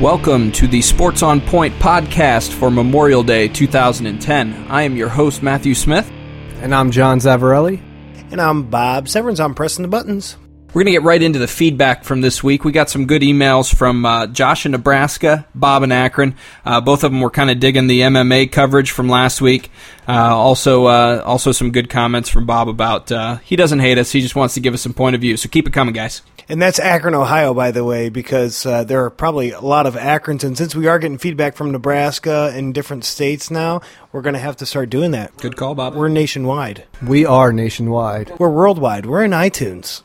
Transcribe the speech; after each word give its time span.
Welcome 0.00 0.50
to 0.52 0.66
the 0.66 0.80
Sports 0.80 1.22
on 1.22 1.42
Point 1.42 1.74
podcast 1.74 2.54
for 2.54 2.70
Memorial 2.70 3.22
Day 3.22 3.48
2010. 3.48 4.68
I 4.70 4.84
am 4.84 4.96
your 4.96 5.10
host, 5.10 5.42
Matthew 5.42 5.74
Smith. 5.74 6.10
And 6.62 6.74
I'm 6.74 6.90
John 6.90 7.18
Zavarelli. 7.18 7.82
And 8.32 8.40
I'm 8.40 8.70
Bob 8.70 9.10
Severance. 9.10 9.40
I'm 9.40 9.54
pressing 9.54 9.82
the 9.82 9.88
buttons. 9.88 10.38
We're 10.68 10.84
going 10.84 10.86
to 10.86 10.92
get 10.92 11.02
right 11.02 11.22
into 11.22 11.38
the 11.38 11.46
feedback 11.46 12.04
from 12.04 12.22
this 12.22 12.42
week. 12.42 12.64
We 12.64 12.72
got 12.72 12.88
some 12.88 13.06
good 13.06 13.20
emails 13.20 13.74
from 13.74 14.06
uh, 14.06 14.28
Josh 14.28 14.64
in 14.64 14.72
Nebraska, 14.72 15.46
Bob 15.54 15.82
in 15.82 15.92
Akron. 15.92 16.34
Uh, 16.64 16.80
both 16.80 17.04
of 17.04 17.12
them 17.12 17.20
were 17.20 17.28
kind 17.28 17.50
of 17.50 17.60
digging 17.60 17.86
the 17.86 18.00
MMA 18.00 18.50
coverage 18.50 18.92
from 18.92 19.10
last 19.10 19.42
week. 19.42 19.70
Uh, 20.08 20.34
also, 20.34 20.86
uh, 20.86 21.22
also 21.26 21.52
some 21.52 21.72
good 21.72 21.90
comments 21.90 22.30
from 22.30 22.46
Bob 22.46 22.68
about 22.68 23.12
uh, 23.12 23.36
he 23.38 23.54
doesn't 23.54 23.80
hate 23.80 23.98
us. 23.98 24.12
He 24.12 24.22
just 24.22 24.34
wants 24.34 24.54
to 24.54 24.60
give 24.60 24.72
us 24.72 24.80
some 24.80 24.94
point 24.94 25.14
of 25.14 25.20
view. 25.20 25.36
So 25.36 25.50
keep 25.50 25.66
it 25.66 25.74
coming, 25.74 25.92
guys. 25.92 26.22
And 26.50 26.60
that's 26.60 26.80
Akron, 26.80 27.14
Ohio, 27.14 27.54
by 27.54 27.70
the 27.70 27.84
way, 27.84 28.08
because 28.08 28.66
uh, 28.66 28.82
there 28.82 29.04
are 29.04 29.10
probably 29.10 29.52
a 29.52 29.60
lot 29.60 29.86
of 29.86 29.94
Akrons. 29.94 30.42
And 30.42 30.58
since 30.58 30.74
we 30.74 30.88
are 30.88 30.98
getting 30.98 31.16
feedback 31.16 31.54
from 31.54 31.70
Nebraska 31.70 32.50
and 32.52 32.74
different 32.74 33.04
states 33.04 33.52
now, 33.52 33.82
we're 34.10 34.22
going 34.22 34.34
to 34.34 34.40
have 34.40 34.56
to 34.56 34.66
start 34.66 34.90
doing 34.90 35.12
that. 35.12 35.36
Good 35.36 35.56
call, 35.56 35.76
Bob. 35.76 35.94
We're 35.94 36.08
nationwide. 36.08 36.86
We 37.06 37.24
are 37.24 37.52
nationwide. 37.52 38.32
We're 38.40 38.50
worldwide. 38.50 39.06
We're 39.06 39.22
in 39.22 39.30
iTunes. 39.30 40.02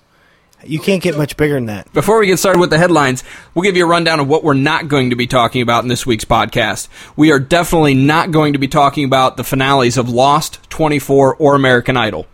You 0.64 0.78
can't 0.78 1.02
get 1.02 1.18
much 1.18 1.36
bigger 1.36 1.56
than 1.56 1.66
that. 1.66 1.92
Before 1.94 2.20
we 2.20 2.28
get 2.28 2.38
started 2.38 2.60
with 2.60 2.70
the 2.70 2.78
headlines, 2.78 3.24
we'll 3.56 3.64
give 3.64 3.76
you 3.76 3.86
a 3.86 3.90
rundown 3.90 4.20
of 4.20 4.28
what 4.28 4.44
we're 4.44 4.54
not 4.54 4.88
going 4.88 5.10
to 5.10 5.16
be 5.16 5.26
talking 5.26 5.64
about 5.64 5.84
in 5.84 5.88
this 5.88 6.06
week's 6.06 6.26
podcast. 6.26 6.90
We 7.16 7.32
are 7.32 7.40
definitely 7.40 7.96
not 7.96 8.30
going 8.30 8.54
to 8.54 8.60
be 8.60 8.68
talking 8.68 9.04
about 9.04 9.36
the 9.36 9.44
finales 9.44 9.98
of 9.98 10.10
Lost, 10.10 10.60
24, 10.70 11.38
or 11.38 11.56
American 11.56 11.98
Idol. 11.98 12.28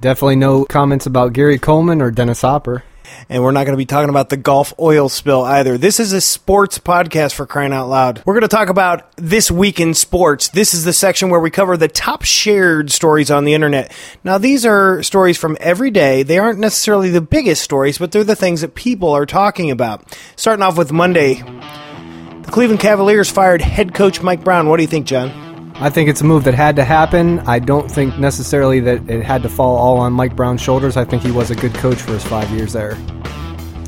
Definitely 0.00 0.36
no 0.36 0.64
comments 0.64 1.06
about 1.06 1.34
Gary 1.34 1.60
Coleman 1.60 2.02
or 2.02 2.10
Dennis 2.10 2.40
Hopper. 2.40 2.82
And 3.28 3.42
we're 3.42 3.52
not 3.52 3.64
going 3.64 3.74
to 3.74 3.78
be 3.78 3.86
talking 3.86 4.10
about 4.10 4.28
the 4.28 4.36
Gulf 4.36 4.72
oil 4.78 5.08
spill 5.08 5.42
either. 5.42 5.78
This 5.78 6.00
is 6.00 6.12
a 6.12 6.20
sports 6.20 6.78
podcast 6.78 7.34
for 7.34 7.46
crying 7.46 7.72
out 7.72 7.88
loud. 7.88 8.22
We're 8.24 8.34
going 8.34 8.42
to 8.42 8.48
talk 8.48 8.68
about 8.68 9.10
this 9.16 9.50
week 9.50 9.80
in 9.80 9.94
sports. 9.94 10.48
This 10.48 10.74
is 10.74 10.84
the 10.84 10.92
section 10.92 11.30
where 11.30 11.40
we 11.40 11.50
cover 11.50 11.76
the 11.76 11.88
top 11.88 12.22
shared 12.22 12.90
stories 12.90 13.30
on 13.30 13.44
the 13.44 13.54
internet. 13.54 13.92
Now, 14.22 14.38
these 14.38 14.64
are 14.66 15.02
stories 15.02 15.38
from 15.38 15.56
every 15.60 15.90
day. 15.90 16.22
They 16.22 16.38
aren't 16.38 16.58
necessarily 16.58 17.10
the 17.10 17.20
biggest 17.20 17.62
stories, 17.62 17.98
but 17.98 18.12
they're 18.12 18.24
the 18.24 18.36
things 18.36 18.60
that 18.60 18.74
people 18.74 19.10
are 19.10 19.26
talking 19.26 19.70
about. 19.70 20.18
Starting 20.36 20.62
off 20.62 20.78
with 20.78 20.92
Monday, 20.92 21.34
the 21.34 22.50
Cleveland 22.50 22.80
Cavaliers 22.80 23.30
fired 23.30 23.60
head 23.60 23.94
coach 23.94 24.22
Mike 24.22 24.44
Brown. 24.44 24.68
What 24.68 24.76
do 24.76 24.82
you 24.82 24.88
think, 24.88 25.06
John? 25.06 25.43
I 25.76 25.90
think 25.90 26.08
it's 26.08 26.20
a 26.20 26.24
move 26.24 26.44
that 26.44 26.54
had 26.54 26.76
to 26.76 26.84
happen. 26.84 27.40
I 27.40 27.58
don't 27.58 27.90
think 27.90 28.16
necessarily 28.16 28.78
that 28.80 29.10
it 29.10 29.24
had 29.24 29.42
to 29.42 29.48
fall 29.48 29.76
all 29.76 29.98
on 29.98 30.12
Mike 30.12 30.36
Brown's 30.36 30.60
shoulders. 30.60 30.96
I 30.96 31.04
think 31.04 31.22
he 31.22 31.32
was 31.32 31.50
a 31.50 31.56
good 31.56 31.74
coach 31.74 32.00
for 32.00 32.12
his 32.12 32.24
five 32.24 32.48
years 32.50 32.72
there. 32.72 32.94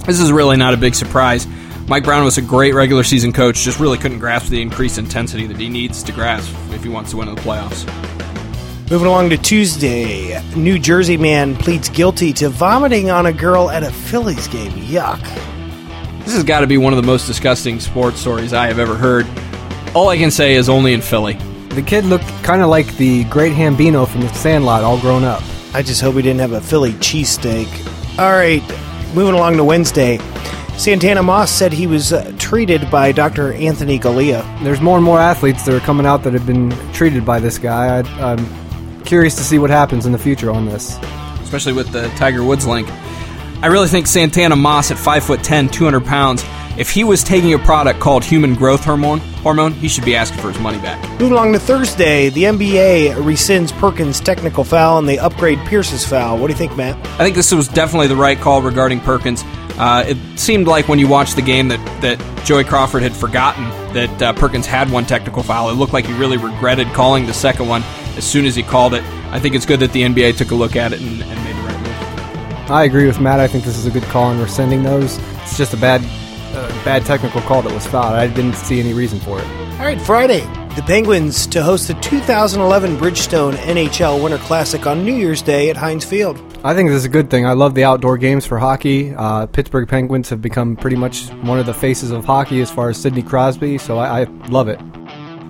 This 0.05 0.19
is 0.19 0.33
really 0.33 0.57
not 0.57 0.75
a 0.75 0.77
big 0.77 0.97
surprise. 0.97 1.47
Mike 1.87 2.03
Brown 2.03 2.25
was 2.25 2.39
a 2.39 2.43
great 2.43 2.75
regular 2.75 3.05
season 3.05 3.33
coach, 3.33 3.63
just 3.63 3.79
really 3.79 3.99
couldn't 3.99 4.19
grasp 4.19 4.49
the 4.49 4.61
increased 4.61 4.99
intensity 4.99 5.47
that 5.47 5.57
he 5.57 5.69
needs 5.69 6.03
to 6.03 6.11
grasp 6.11 6.53
if 6.73 6.83
he 6.83 6.89
wants 6.89 7.13
to 7.13 7.19
win 7.19 7.29
in 7.29 7.37
the 7.37 7.41
playoffs. 7.41 7.87
Moving 8.91 9.07
along 9.07 9.31
to 9.31 9.37
Tuesday, 9.37 10.43
New 10.57 10.81
Jersey 10.81 11.17
man 11.17 11.55
pleads 11.55 11.89
guilty 11.89 12.33
to 12.35 12.49
vomiting 12.49 13.11
on 13.11 13.27
a 13.27 13.33
girl 13.33 13.71
at 13.71 13.85
a 13.85 13.93
Phillies 13.93 14.49
game. 14.49 14.73
Yuck. 14.73 15.23
This 16.25 16.35
has 16.35 16.43
got 16.43 16.61
to 16.61 16.67
be 16.67 16.79
one 16.79 16.93
of 16.93 16.97
the 16.97 17.07
most 17.07 17.29
disgusting 17.29 17.79
sports 17.79 18.19
stories 18.19 18.53
I 18.53 18.67
have 18.67 18.81
ever 18.81 18.97
heard. 18.97 19.25
All 19.95 20.09
I 20.09 20.19
can 20.19 20.33
say 20.33 20.55
is 20.57 20.69
only 20.69 20.93
in 20.93 21.01
Philly. 21.01 21.39
The 21.77 21.83
kid 21.83 22.07
looked 22.07 22.25
kind 22.43 22.63
of 22.63 22.71
like 22.71 22.97
the 22.97 23.25
great 23.25 23.53
Hambino 23.53 24.09
from 24.09 24.23
the 24.23 24.29
Sandlot, 24.29 24.83
all 24.83 24.99
grown 24.99 25.25
up. 25.25 25.43
I 25.75 25.83
just 25.83 26.01
hope 26.01 26.15
he 26.15 26.23
didn't 26.23 26.41
have 26.41 26.53
a 26.53 26.61
Philly 26.63 26.93
cheesesteak. 26.93 27.69
All 28.19 28.31
right, 28.31 28.63
moving 29.15 29.35
along 29.35 29.59
to 29.59 29.65
Wednesday. 29.65 30.17
Santana 30.79 31.23
Moss 31.23 31.51
said 31.51 31.75
he 31.75 31.87
was 31.87 32.15
uh, 32.15 32.35
treated 32.39 32.91
by 32.91 33.13
Dr. 33.13 33.53
Anthony 33.53 33.99
Galea. 33.99 34.43
There's 34.65 34.81
more 34.81 34.97
and 34.97 35.05
more 35.05 35.21
athletes 35.21 35.67
that 35.67 35.75
are 35.75 35.85
coming 35.85 36.07
out 36.07 36.23
that 36.23 36.33
have 36.33 36.47
been 36.47 36.71
treated 36.95 37.27
by 37.27 37.41
this 37.41 37.59
guy. 37.59 37.99
I, 37.99 38.33
I'm 38.33 39.05
curious 39.05 39.35
to 39.37 39.45
see 39.45 39.59
what 39.59 39.69
happens 39.69 40.07
in 40.07 40.13
the 40.13 40.19
future 40.19 40.51
on 40.51 40.65
this. 40.65 40.97
Especially 41.43 41.75
with 41.75 41.93
the 41.93 42.09
Tiger 42.17 42.43
Woods 42.43 42.67
link. 42.67 42.89
I 43.63 43.67
really 43.67 43.89
think 43.89 44.07
Santana 44.07 44.57
Moss 44.57 44.91
at 44.91 44.97
five 44.97 45.25
5'10, 45.25 45.71
200 45.71 46.07
pounds, 46.07 46.43
if 46.79 46.91
he 46.91 47.05
was 47.05 47.25
taking 47.25 47.55
a 47.55 47.59
product 47.59 48.01
called 48.01 48.25
human 48.25 48.55
growth 48.55 48.85
hormone, 48.85 49.19
hormone, 49.19 49.73
he 49.73 49.89
should 49.89 50.05
be 50.05 50.15
asking 50.15 50.41
for 50.41 50.49
his 50.49 50.61
money 50.61 50.79
back. 50.79 51.03
Moving 51.13 51.33
along 51.33 51.53
to 51.55 51.59
Thursday, 51.59 52.29
the 52.29 52.45
NBA 52.45 53.15
rescinds 53.15 53.73
Perkins' 53.79 54.21
technical 54.21 54.65
foul 54.65 54.99
and 54.99 55.09
they 55.09 55.19
upgrade 55.19 55.59
Pierce's 55.67 56.07
foul. 56.07 56.39
What 56.39 56.49
do 56.49 56.53
you 56.53 56.59
think, 56.59 56.77
Matt? 56.77 56.97
I 57.19 57.25
think 57.25 57.35
this 57.35 57.53
was 57.53 57.69
definitely 57.69 58.09
the 58.09 58.17
right 58.17 58.39
call 58.39 58.61
regarding 58.61 59.01
Perkins. 59.01 59.43
Uh, 59.79 60.05
it 60.07 60.17
seemed 60.39 60.67
like 60.67 60.89
when 60.89 60.99
you 60.99 61.09
watched 61.09 61.37
the 61.37 61.43
game 61.43 61.69
that, 61.69 62.01
that 62.01 62.45
Joey 62.45 62.65
Crawford 62.65 63.03
had 63.03 63.15
forgotten 63.15 63.65
that 63.93 64.23
uh, 64.23 64.33
Perkins 64.35 64.67
had 64.67 64.91
one 64.91 65.05
technical 65.05 65.43
foul. 65.43 65.71
It 65.71 65.75
looked 65.75 65.93
like 65.93 66.07
he 66.07 66.13
really 66.15 66.37
regretted 66.37 66.89
calling 66.89 67.27
the 67.27 67.35
second 67.35 67.69
one 67.69 67.83
as 68.17 68.25
soon 68.25 68.47
as 68.47 68.55
he 68.55 68.63
called 68.63 68.95
it. 68.95 69.03
I 69.31 69.39
think 69.39 69.55
it's 69.55 69.67
good 69.67 69.81
that 69.81 69.93
the 69.93 70.03
NBA 70.03 70.37
took 70.37 70.51
a 70.51 70.55
look 70.55 70.77
at 70.77 70.93
it 70.93 71.01
and, 71.01 71.23
and 71.23 71.45
made 71.45 71.57
the 71.57 71.63
right 71.63 71.79
move. 71.79 72.71
I 72.71 72.85
agree 72.85 73.07
with 73.07 73.21
Matt. 73.21 73.41
I 73.41 73.49
think 73.49 73.65
this 73.65 73.77
is 73.77 73.87
a 73.87 73.91
good 73.91 74.05
call 74.05 74.31
in 74.31 74.41
rescinding 74.41 74.83
those. 74.83 75.19
It's 75.43 75.59
just 75.59 75.75
a 75.75 75.77
bad 75.77 76.03
uh, 76.57 76.69
bad 76.85 77.05
technical 77.05 77.41
call 77.43 77.63
that 77.63 77.73
was 77.73 77.87
fouled. 77.87 78.15
I 78.15 78.27
didn't 78.27 78.55
see 78.55 78.81
any 78.81 78.93
reason 78.93 79.21
for 79.21 79.39
it. 79.39 79.47
All 79.79 79.85
right, 79.85 80.01
Friday. 80.01 80.41
The 80.77 80.83
Penguins 80.83 81.47
to 81.49 81.63
host 81.63 81.89
the 81.89 81.95
2011 81.95 82.99
Bridgestone 82.99 83.55
NHL 83.55 84.23
Winter 84.23 84.37
Classic 84.39 84.87
on 84.87 85.05
New 85.05 85.15
Year's 85.15 85.41
Day 85.41 85.71
at 85.71 85.77
Heinz 85.77 86.05
Field. 86.05 86.37
I 86.65 86.75
think 86.75 86.91
this 86.91 86.99
is 86.99 87.05
a 87.07 87.09
good 87.09 87.31
thing. 87.31 87.47
I 87.47 87.53
love 87.53 87.75
the 87.75 87.85
outdoor 87.85 88.19
games 88.19 88.45
for 88.45 88.59
hockey. 88.59 89.15
Uh, 89.15 89.47
Pittsburgh 89.47 89.89
Penguins 89.89 90.29
have 90.29 90.43
become 90.43 90.77
pretty 90.77 90.97
much 90.97 91.29
one 91.45 91.59
of 91.59 91.65
the 91.65 91.73
faces 91.73 92.11
of 92.11 92.25
hockey 92.27 92.61
as 92.61 92.71
far 92.71 92.91
as 92.91 93.01
Sidney 93.01 93.23
Crosby, 93.23 93.79
so 93.79 93.97
I, 93.97 94.23
I 94.23 94.25
love 94.49 94.69
it. 94.69 94.79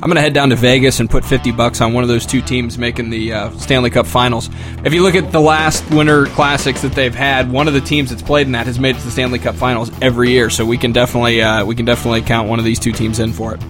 I'm 0.03 0.11
going 0.11 0.17
to 0.17 0.21
head 0.21 0.35
down 0.35 0.51
to 0.51 0.57
Vegas 0.57 1.01
and 1.01 1.09
put 1.09 1.25
50 1.25 1.53
bucks 1.53 1.81
on 1.81 1.95
one 1.95 2.05
of 2.05 2.09
those 2.09 2.27
two 2.27 2.43
teams 2.43 2.77
making 2.77 3.09
the 3.09 3.33
uh, 3.33 3.51
Stanley 3.53 3.89
Cup 3.89 4.07
Finals. 4.07 4.51
If 4.85 4.93
you 4.93 5.03
look 5.03 5.15
at 5.15 5.33
the 5.33 5.41
last 5.41 5.89
Winter 5.91 6.27
Classics 6.27 6.83
that 6.83 6.93
they've 6.93 7.15
had, 7.15 7.51
one 7.51 7.67
of 7.67 7.73
the 7.73 7.81
teams 7.81 8.11
that's 8.11 8.21
played 8.21 8.47
in 8.47 8.53
that 8.53 8.67
has 8.67 8.79
made 8.79 8.97
it 8.97 8.99
to 8.99 9.05
the 9.07 9.11
Stanley 9.11 9.39
Cup 9.39 9.55
Finals 9.55 9.91
every 10.03 10.31
year. 10.33 10.51
So 10.51 10.67
we 10.67 10.77
can 10.77 10.93
definitely 10.93 11.41
uh, 11.41 11.65
we 11.65 11.75
can 11.75 11.87
definitely 11.87 12.21
count 12.21 12.47
one 12.47 12.59
of 12.59 12.65
these 12.67 12.79
two 12.79 12.93
teams 12.93 13.21
in 13.21 13.33
for 13.33 13.55
it. 13.55 13.63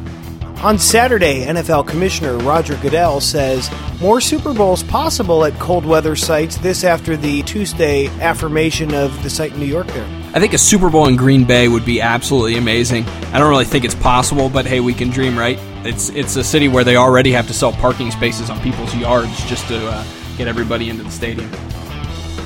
On 0.62 0.78
Saturday, 0.80 1.44
NFL 1.44 1.86
Commissioner 1.86 2.38
Roger 2.38 2.76
Goodell 2.78 3.20
says 3.20 3.70
more 4.00 4.20
Super 4.20 4.52
Bowls 4.52 4.82
possible 4.82 5.44
at 5.44 5.56
cold 5.60 5.86
weather 5.86 6.16
sites. 6.16 6.56
This 6.56 6.82
after 6.82 7.16
the 7.16 7.42
Tuesday 7.44 8.08
affirmation 8.20 8.94
of 8.94 9.22
the 9.22 9.30
site 9.30 9.52
in 9.52 9.60
New 9.60 9.66
York 9.66 9.86
there. 9.88 10.06
I 10.34 10.40
think 10.40 10.54
a 10.54 10.58
Super 10.58 10.90
Bowl 10.90 11.06
in 11.06 11.14
Green 11.14 11.44
Bay 11.44 11.68
would 11.68 11.84
be 11.84 12.00
absolutely 12.00 12.56
amazing. 12.56 13.04
I 13.32 13.38
don't 13.38 13.48
really 13.48 13.64
think 13.64 13.84
it's 13.84 13.94
possible, 13.94 14.48
but 14.48 14.66
hey, 14.66 14.80
we 14.80 14.92
can 14.92 15.08
dream, 15.10 15.38
right? 15.38 15.58
It's 15.86 16.08
it's 16.10 16.36
a 16.36 16.44
city 16.44 16.68
where 16.68 16.84
they 16.84 16.96
already 16.96 17.32
have 17.32 17.46
to 17.46 17.54
sell 17.54 17.72
parking 17.72 18.10
spaces 18.10 18.50
on 18.50 18.60
people's 18.60 18.94
yards 18.94 19.44
just 19.46 19.68
to 19.68 19.76
uh, 19.86 20.04
get 20.36 20.48
everybody 20.48 20.90
into 20.90 21.02
the 21.04 21.10
stadium. 21.10 21.50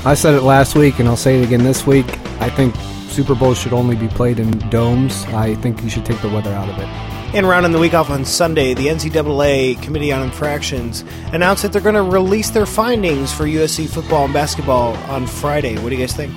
I 0.04 0.14
said 0.14 0.34
it 0.34 0.42
last 0.42 0.74
week, 0.74 0.98
and 0.98 1.08
I'll 1.08 1.16
say 1.16 1.40
it 1.40 1.44
again 1.44 1.62
this 1.62 1.86
week. 1.86 2.06
I 2.40 2.48
think 2.48 2.74
Super 3.10 3.34
Bowls 3.34 3.58
should 3.58 3.72
only 3.72 3.96
be 3.96 4.08
played 4.08 4.38
in 4.38 4.50
domes. 4.70 5.24
I 5.26 5.54
think 5.56 5.82
you 5.82 5.90
should 5.90 6.06
take 6.06 6.20
the 6.22 6.28
weather 6.28 6.52
out 6.52 6.68
of 6.68 6.78
it. 6.78 6.86
And 7.34 7.48
rounding 7.48 7.72
the 7.72 7.78
week 7.78 7.94
off 7.94 8.10
on 8.10 8.24
Sunday, 8.24 8.74
the 8.74 8.86
NCAA 8.86 9.80
Committee 9.82 10.10
on 10.10 10.22
Infractions 10.22 11.04
announced 11.32 11.62
that 11.62 11.72
they're 11.72 11.80
going 11.80 11.94
to 11.94 12.02
release 12.02 12.50
their 12.50 12.66
findings 12.66 13.32
for 13.32 13.44
USC 13.44 13.88
football 13.88 14.24
and 14.24 14.34
basketball 14.34 14.96
on 15.08 15.26
Friday. 15.26 15.76
What 15.78 15.90
do 15.90 15.96
you 15.96 16.00
guys 16.00 16.12
think? 16.12 16.34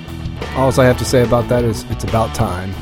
All 0.56 0.68
I 0.80 0.84
have 0.84 0.98
to 0.98 1.04
say 1.04 1.24
about 1.24 1.48
that 1.48 1.64
is 1.64 1.84
it's 1.90 2.04
about 2.04 2.34
time. 2.34 2.72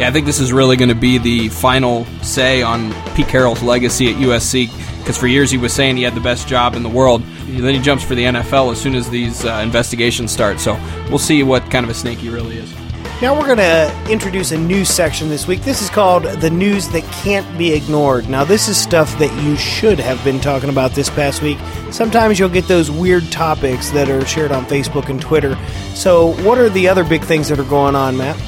Yeah, 0.00 0.08
I 0.08 0.12
think 0.12 0.24
this 0.24 0.40
is 0.40 0.50
really 0.50 0.78
going 0.78 0.88
to 0.88 0.94
be 0.94 1.18
the 1.18 1.50
final 1.50 2.06
say 2.22 2.62
on 2.62 2.94
Pete 3.14 3.28
Carroll's 3.28 3.62
legacy 3.62 4.08
at 4.08 4.16
USC 4.16 4.70
because 4.98 5.18
for 5.18 5.26
years 5.26 5.50
he 5.50 5.58
was 5.58 5.74
saying 5.74 5.98
he 5.98 6.04
had 6.04 6.14
the 6.14 6.22
best 6.22 6.48
job 6.48 6.74
in 6.74 6.82
the 6.82 6.88
world. 6.88 7.22
Then 7.44 7.74
he 7.74 7.82
jumps 7.82 8.02
for 8.02 8.14
the 8.14 8.24
NFL 8.24 8.72
as 8.72 8.80
soon 8.80 8.94
as 8.94 9.10
these 9.10 9.44
uh, 9.44 9.60
investigations 9.62 10.32
start. 10.32 10.58
So 10.58 10.80
we'll 11.10 11.18
see 11.18 11.42
what 11.42 11.70
kind 11.70 11.84
of 11.84 11.90
a 11.90 11.94
snake 11.94 12.16
he 12.16 12.30
really 12.30 12.56
is. 12.56 12.74
Now 13.20 13.38
we're 13.38 13.54
going 13.54 13.58
to 13.58 14.10
introduce 14.10 14.52
a 14.52 14.56
news 14.56 14.88
section 14.88 15.28
this 15.28 15.46
week. 15.46 15.60
This 15.64 15.82
is 15.82 15.90
called 15.90 16.22
The 16.22 16.48
News 16.48 16.88
That 16.88 17.04
Can't 17.22 17.58
Be 17.58 17.74
Ignored. 17.74 18.30
Now, 18.30 18.42
this 18.44 18.68
is 18.68 18.78
stuff 18.78 19.18
that 19.18 19.30
you 19.42 19.54
should 19.56 20.00
have 20.00 20.24
been 20.24 20.40
talking 20.40 20.70
about 20.70 20.92
this 20.92 21.10
past 21.10 21.42
week. 21.42 21.58
Sometimes 21.90 22.38
you'll 22.38 22.48
get 22.48 22.66
those 22.66 22.90
weird 22.90 23.30
topics 23.30 23.90
that 23.90 24.08
are 24.08 24.24
shared 24.24 24.50
on 24.50 24.64
Facebook 24.64 25.10
and 25.10 25.20
Twitter. 25.20 25.58
So, 25.94 26.32
what 26.42 26.56
are 26.56 26.70
the 26.70 26.88
other 26.88 27.04
big 27.04 27.22
things 27.22 27.50
that 27.50 27.58
are 27.58 27.64
going 27.64 27.94
on, 27.94 28.16
Matt? 28.16 28.40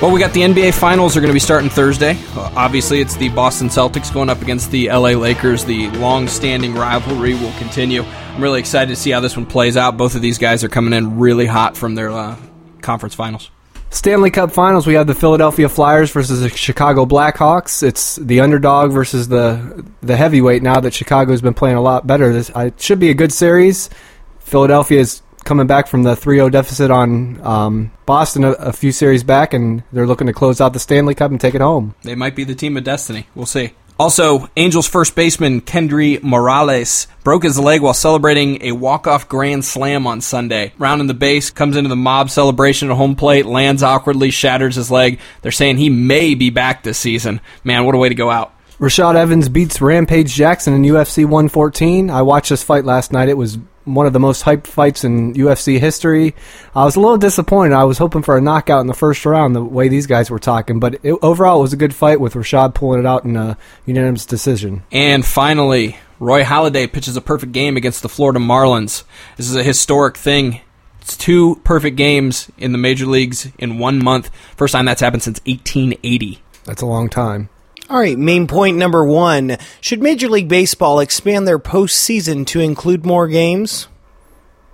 Well, 0.00 0.12
we 0.12 0.20
got 0.20 0.32
the 0.32 0.42
NBA 0.42 0.74
Finals 0.74 1.16
are 1.16 1.20
going 1.20 1.30
to 1.30 1.34
be 1.34 1.40
starting 1.40 1.68
Thursday. 1.68 2.16
Uh, 2.36 2.52
obviously, 2.54 3.00
it's 3.00 3.16
the 3.16 3.30
Boston 3.30 3.66
Celtics 3.66 4.14
going 4.14 4.30
up 4.30 4.40
against 4.42 4.70
the 4.70 4.86
LA 4.90 5.10
Lakers. 5.10 5.64
The 5.64 5.90
long-standing 5.90 6.74
rivalry 6.74 7.34
will 7.34 7.50
continue. 7.58 8.02
I'm 8.04 8.40
really 8.40 8.60
excited 8.60 8.94
to 8.94 8.96
see 8.96 9.10
how 9.10 9.18
this 9.18 9.36
one 9.36 9.44
plays 9.44 9.76
out. 9.76 9.96
Both 9.96 10.14
of 10.14 10.22
these 10.22 10.38
guys 10.38 10.62
are 10.62 10.68
coming 10.68 10.92
in 10.92 11.18
really 11.18 11.46
hot 11.46 11.76
from 11.76 11.96
their 11.96 12.10
uh, 12.10 12.36
conference 12.80 13.16
finals. 13.16 13.50
Stanley 13.90 14.30
Cup 14.30 14.52
Finals, 14.52 14.86
we 14.86 14.94
have 14.94 15.08
the 15.08 15.16
Philadelphia 15.16 15.68
Flyers 15.68 16.12
versus 16.12 16.42
the 16.42 16.48
Chicago 16.48 17.04
Blackhawks. 17.04 17.82
It's 17.82 18.14
the 18.14 18.38
underdog 18.38 18.92
versus 18.92 19.26
the 19.26 19.84
the 20.00 20.16
heavyweight. 20.16 20.62
Now 20.62 20.78
that 20.78 20.94
Chicago's 20.94 21.42
been 21.42 21.54
playing 21.54 21.76
a 21.76 21.82
lot 21.82 22.06
better, 22.06 22.32
this 22.32 22.52
it 22.54 22.80
should 22.80 23.00
be 23.00 23.10
a 23.10 23.14
good 23.14 23.32
series. 23.32 23.90
Philadelphia 24.38 25.00
is 25.00 25.22
coming 25.48 25.66
back 25.66 25.86
from 25.86 26.02
the 26.02 26.14
3-0 26.14 26.52
deficit 26.52 26.90
on 26.90 27.40
um, 27.44 27.90
Boston 28.04 28.44
a, 28.44 28.52
a 28.52 28.72
few 28.72 28.92
series 28.92 29.24
back, 29.24 29.54
and 29.54 29.82
they're 29.92 30.06
looking 30.06 30.26
to 30.26 30.32
close 30.34 30.60
out 30.60 30.74
the 30.74 30.78
Stanley 30.78 31.14
Cup 31.14 31.30
and 31.30 31.40
take 31.40 31.54
it 31.54 31.62
home. 31.62 31.94
They 32.02 32.14
might 32.14 32.36
be 32.36 32.44
the 32.44 32.54
team 32.54 32.76
of 32.76 32.84
destiny. 32.84 33.26
We'll 33.34 33.46
see. 33.46 33.72
Also, 33.98 34.48
Angels 34.56 34.86
first 34.86 35.16
baseman 35.16 35.62
Kendry 35.62 36.22
Morales 36.22 37.08
broke 37.24 37.42
his 37.42 37.58
leg 37.58 37.80
while 37.80 37.94
celebrating 37.94 38.62
a 38.62 38.72
walk-off 38.72 39.28
grand 39.28 39.64
slam 39.64 40.06
on 40.06 40.20
Sunday. 40.20 40.72
Rounding 40.78 41.08
the 41.08 41.14
base, 41.14 41.50
comes 41.50 41.76
into 41.76 41.88
the 41.88 41.96
mob 41.96 42.30
celebration 42.30 42.90
at 42.90 42.96
home 42.96 43.16
plate, 43.16 43.46
lands 43.46 43.82
awkwardly, 43.82 44.30
shatters 44.30 44.76
his 44.76 44.90
leg. 44.90 45.18
They're 45.40 45.50
saying 45.50 45.78
he 45.78 45.88
may 45.88 46.34
be 46.34 46.50
back 46.50 46.82
this 46.82 46.98
season. 46.98 47.40
Man, 47.64 47.86
what 47.86 47.94
a 47.94 47.98
way 47.98 48.10
to 48.10 48.14
go 48.14 48.30
out. 48.30 48.54
Rashad 48.78 49.16
Evans 49.16 49.48
beats 49.48 49.80
Rampage 49.80 50.32
Jackson 50.32 50.74
in 50.74 50.82
UFC 50.82 51.24
114. 51.24 52.10
I 52.10 52.22
watched 52.22 52.50
this 52.50 52.62
fight 52.62 52.84
last 52.84 53.12
night. 53.12 53.28
It 53.28 53.36
was 53.36 53.58
one 53.94 54.06
of 54.06 54.12
the 54.12 54.20
most 54.20 54.44
hyped 54.44 54.66
fights 54.66 55.04
in 55.04 55.34
UFC 55.34 55.78
history. 55.78 56.34
I 56.74 56.84
was 56.84 56.96
a 56.96 57.00
little 57.00 57.18
disappointed. 57.18 57.74
I 57.74 57.84
was 57.84 57.98
hoping 57.98 58.22
for 58.22 58.36
a 58.36 58.40
knockout 58.40 58.80
in 58.80 58.86
the 58.86 58.94
first 58.94 59.24
round, 59.24 59.54
the 59.54 59.64
way 59.64 59.88
these 59.88 60.06
guys 60.06 60.30
were 60.30 60.38
talking. 60.38 60.80
But 60.80 61.00
it, 61.02 61.18
overall, 61.22 61.58
it 61.58 61.62
was 61.62 61.72
a 61.72 61.78
good 61.78 61.94
fight 61.94 62.20
with 62.20 62.34
Rashad 62.34 62.74
pulling 62.74 63.00
it 63.00 63.06
out 63.06 63.24
in 63.24 63.36
a 63.36 63.56
unanimous 63.86 64.26
decision. 64.26 64.82
And 64.92 65.24
finally, 65.24 65.98
Roy 66.20 66.42
Halladay 66.42 66.92
pitches 66.92 67.16
a 67.16 67.20
perfect 67.20 67.52
game 67.52 67.76
against 67.76 68.02
the 68.02 68.08
Florida 68.08 68.40
Marlins. 68.40 69.04
This 69.36 69.48
is 69.48 69.56
a 69.56 69.62
historic 69.62 70.16
thing. 70.16 70.60
It's 71.00 71.16
two 71.16 71.56
perfect 71.64 71.96
games 71.96 72.50
in 72.58 72.72
the 72.72 72.78
major 72.78 73.06
leagues 73.06 73.48
in 73.58 73.78
one 73.78 74.02
month. 74.02 74.30
First 74.56 74.72
time 74.72 74.84
that's 74.84 75.00
happened 75.00 75.22
since 75.22 75.40
1880. 75.46 76.40
That's 76.64 76.82
a 76.82 76.86
long 76.86 77.08
time. 77.08 77.48
All 77.90 77.98
right, 77.98 78.18
main 78.18 78.46
point 78.46 78.76
number 78.76 79.02
one. 79.02 79.56
Should 79.80 80.02
Major 80.02 80.28
League 80.28 80.48
Baseball 80.48 81.00
expand 81.00 81.48
their 81.48 81.58
postseason 81.58 82.46
to 82.48 82.60
include 82.60 83.06
more 83.06 83.28
games? 83.28 83.88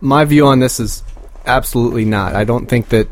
My 0.00 0.24
view 0.24 0.46
on 0.46 0.58
this 0.58 0.80
is 0.80 1.04
absolutely 1.46 2.04
not. 2.04 2.34
I 2.34 2.42
don't 2.42 2.66
think 2.66 2.88
that 2.88 3.06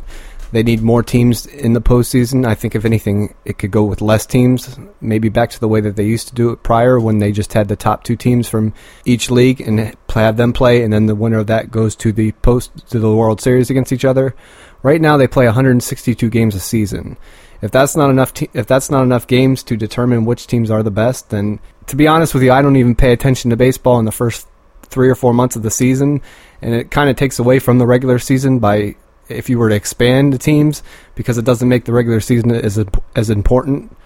they 0.51 0.65
need 0.65 0.83
more 0.83 1.05
teams 1.05 1.47
in 1.47 1.73
the 1.73 1.81
postseason. 1.81 2.45
I 2.45 2.57
think, 2.57 2.75
if 2.75 2.85
anything, 2.85 3.35
it 3.45 3.59
could 3.59 3.71
go 3.71 3.85
with 3.85 4.01
less 4.01 4.27
teams, 4.27 4.77
maybe 5.01 5.29
back 5.29 5.51
to 5.51 5.61
the 5.61 5.69
way 5.69 5.81
that 5.81 5.95
they 5.95 6.05
used 6.05 6.27
to 6.29 6.35
do 6.35 6.51
it 6.51 6.65
prior 6.65 6.99
when 6.99 7.19
they 7.19 7.31
just 7.31 7.53
had 7.53 7.69
the 7.69 7.77
top 7.77 8.03
two 8.03 8.17
teams 8.17 8.49
from 8.49 8.75
each 9.05 9.31
league 9.31 9.61
and 9.61 9.97
have 10.09 10.37
them 10.37 10.53
play, 10.53 10.83
and 10.83 10.93
then 10.93 11.07
the 11.07 11.15
winner 11.15 11.39
of 11.39 11.47
that 11.47 11.71
goes 11.71 11.95
to 11.97 12.13
the 12.13 12.33
post 12.33 12.89
to 12.91 12.99
the 12.99 13.15
World 13.15 13.41
Series 13.41 13.71
against 13.71 13.93
each 13.93 14.05
other. 14.05 14.35
Right 14.83 15.01
now, 15.01 15.17
they 15.17 15.29
play 15.29 15.47
162 15.47 16.29
games 16.29 16.55
a 16.55 16.61
season. 16.61 17.17
If 17.61 17.71
that's 17.71 17.95
not 17.95 18.11
enough 18.11 18.35
te- 18.35 18.51
if 18.53 18.67
that's 18.67 18.91
not 18.91 19.05
enough 19.05 19.27
games 19.29 19.63
to 19.65 19.77
determine 19.77 20.25
which 20.25 20.49
teams 20.49 20.71
are 20.71 20.83
the 20.83 20.91
best, 20.91 21.31
then 21.31 21.61
to 21.87 21.95
be 21.95 22.09
honest 22.09 22.35
with 22.35 22.43
you, 22.43 22.53
I 22.53 22.61
don't 22.61 22.77
even 22.77 22.97
pay 22.97 23.13
attention 23.13 23.51
to 23.51 23.57
baseball 23.57 24.01
in 24.01 24.05
the 24.05 24.13
first 24.13 24.49
three 24.83 25.09
or 25.09 25.15
four 25.15 25.33
months 25.33 25.55
of 25.55 25.63
the 25.63 25.71
season, 25.71 26.21
and 26.61 26.75
it 26.75 26.91
kind 26.91 27.09
of 27.09 27.17
takes 27.17 27.39
away 27.39 27.61
from 27.61 27.79
the 27.79 27.87
regular 27.87 28.19
season 28.19 28.59
by 28.59 28.97
if 29.29 29.49
you 29.49 29.59
were 29.59 29.69
to 29.69 29.75
expand 29.75 30.33
the 30.33 30.39
teams 30.39 30.83
because 31.15 31.39
it 31.39 31.45
doesn't 31.45 31.69
make 31.69 31.85
the 31.85 31.93
regular 31.93 32.21
season 32.21 32.51
as 32.51 32.85
as 33.15 33.31
important. 33.31 33.97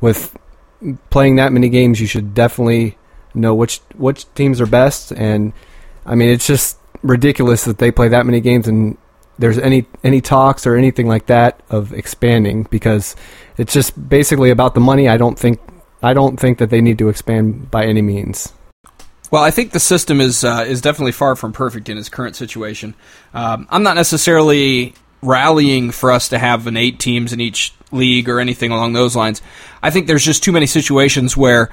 With 0.00 0.36
playing 1.10 1.36
that 1.36 1.52
many 1.52 1.68
games, 1.68 2.00
you 2.00 2.06
should 2.06 2.34
definitely 2.34 2.96
know 3.34 3.54
which 3.54 3.80
which 3.94 4.32
teams 4.34 4.60
are 4.60 4.66
best, 4.66 5.12
and 5.12 5.52
I 6.06 6.14
mean 6.14 6.30
it's 6.30 6.46
just 6.46 6.78
ridiculous 7.02 7.64
that 7.64 7.78
they 7.78 7.90
play 7.90 8.08
that 8.08 8.24
many 8.24 8.40
games 8.40 8.66
and 8.66 8.96
there's 9.38 9.58
any 9.58 9.86
any 10.04 10.20
talks 10.20 10.66
or 10.66 10.76
anything 10.76 11.08
like 11.08 11.26
that 11.26 11.60
of 11.70 11.92
expanding 11.92 12.64
because 12.64 13.16
it's 13.56 13.72
just 13.72 14.08
basically 14.08 14.50
about 14.50 14.74
the 14.74 14.80
money. 14.80 15.08
I 15.08 15.16
don't 15.16 15.38
think 15.38 15.60
I 16.02 16.14
don't 16.14 16.38
think 16.38 16.58
that 16.58 16.70
they 16.70 16.80
need 16.80 16.98
to 16.98 17.08
expand 17.08 17.70
by 17.70 17.84
any 17.84 18.02
means. 18.02 18.52
Well, 19.30 19.42
I 19.42 19.50
think 19.50 19.72
the 19.72 19.80
system 19.80 20.20
is 20.20 20.44
uh, 20.44 20.64
is 20.66 20.80
definitely 20.80 21.12
far 21.12 21.36
from 21.36 21.52
perfect 21.52 21.88
in 21.88 21.96
its 21.96 22.08
current 22.08 22.36
situation. 22.36 22.94
Um, 23.32 23.66
I'm 23.70 23.82
not 23.82 23.96
necessarily 23.96 24.94
rallying 25.22 25.90
for 25.90 26.10
us 26.10 26.28
to 26.30 26.38
have 26.38 26.66
an 26.66 26.76
eight 26.76 26.98
teams 26.98 27.32
in 27.32 27.40
each 27.40 27.72
league 27.92 28.28
or 28.28 28.40
anything 28.40 28.72
along 28.72 28.92
those 28.92 29.14
lines. 29.14 29.40
I 29.82 29.90
think 29.90 30.06
there's 30.06 30.24
just 30.24 30.42
too 30.42 30.52
many 30.52 30.66
situations 30.66 31.36
where 31.36 31.70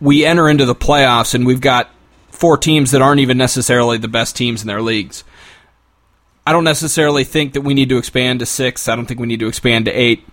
we 0.00 0.24
enter 0.24 0.48
into 0.48 0.64
the 0.64 0.74
playoffs 0.74 1.34
and 1.34 1.44
we've 1.44 1.60
got 1.60 1.90
four 2.30 2.56
teams 2.56 2.92
that 2.92 3.02
aren't 3.02 3.20
even 3.20 3.36
necessarily 3.36 3.98
the 3.98 4.08
best 4.08 4.36
teams 4.36 4.62
in 4.62 4.68
their 4.68 4.80
leagues. 4.80 5.24
I 6.46 6.52
don't 6.52 6.64
necessarily 6.64 7.24
think 7.24 7.52
that 7.52 7.60
we 7.60 7.74
need 7.74 7.88
to 7.90 7.98
expand 7.98 8.40
to 8.40 8.46
six. 8.46 8.88
I 8.88 8.96
don't 8.96 9.06
think 9.06 9.20
we 9.20 9.26
need 9.26 9.40
to 9.40 9.48
expand 9.48 9.84
to 9.84 9.92
eight. 9.92 10.26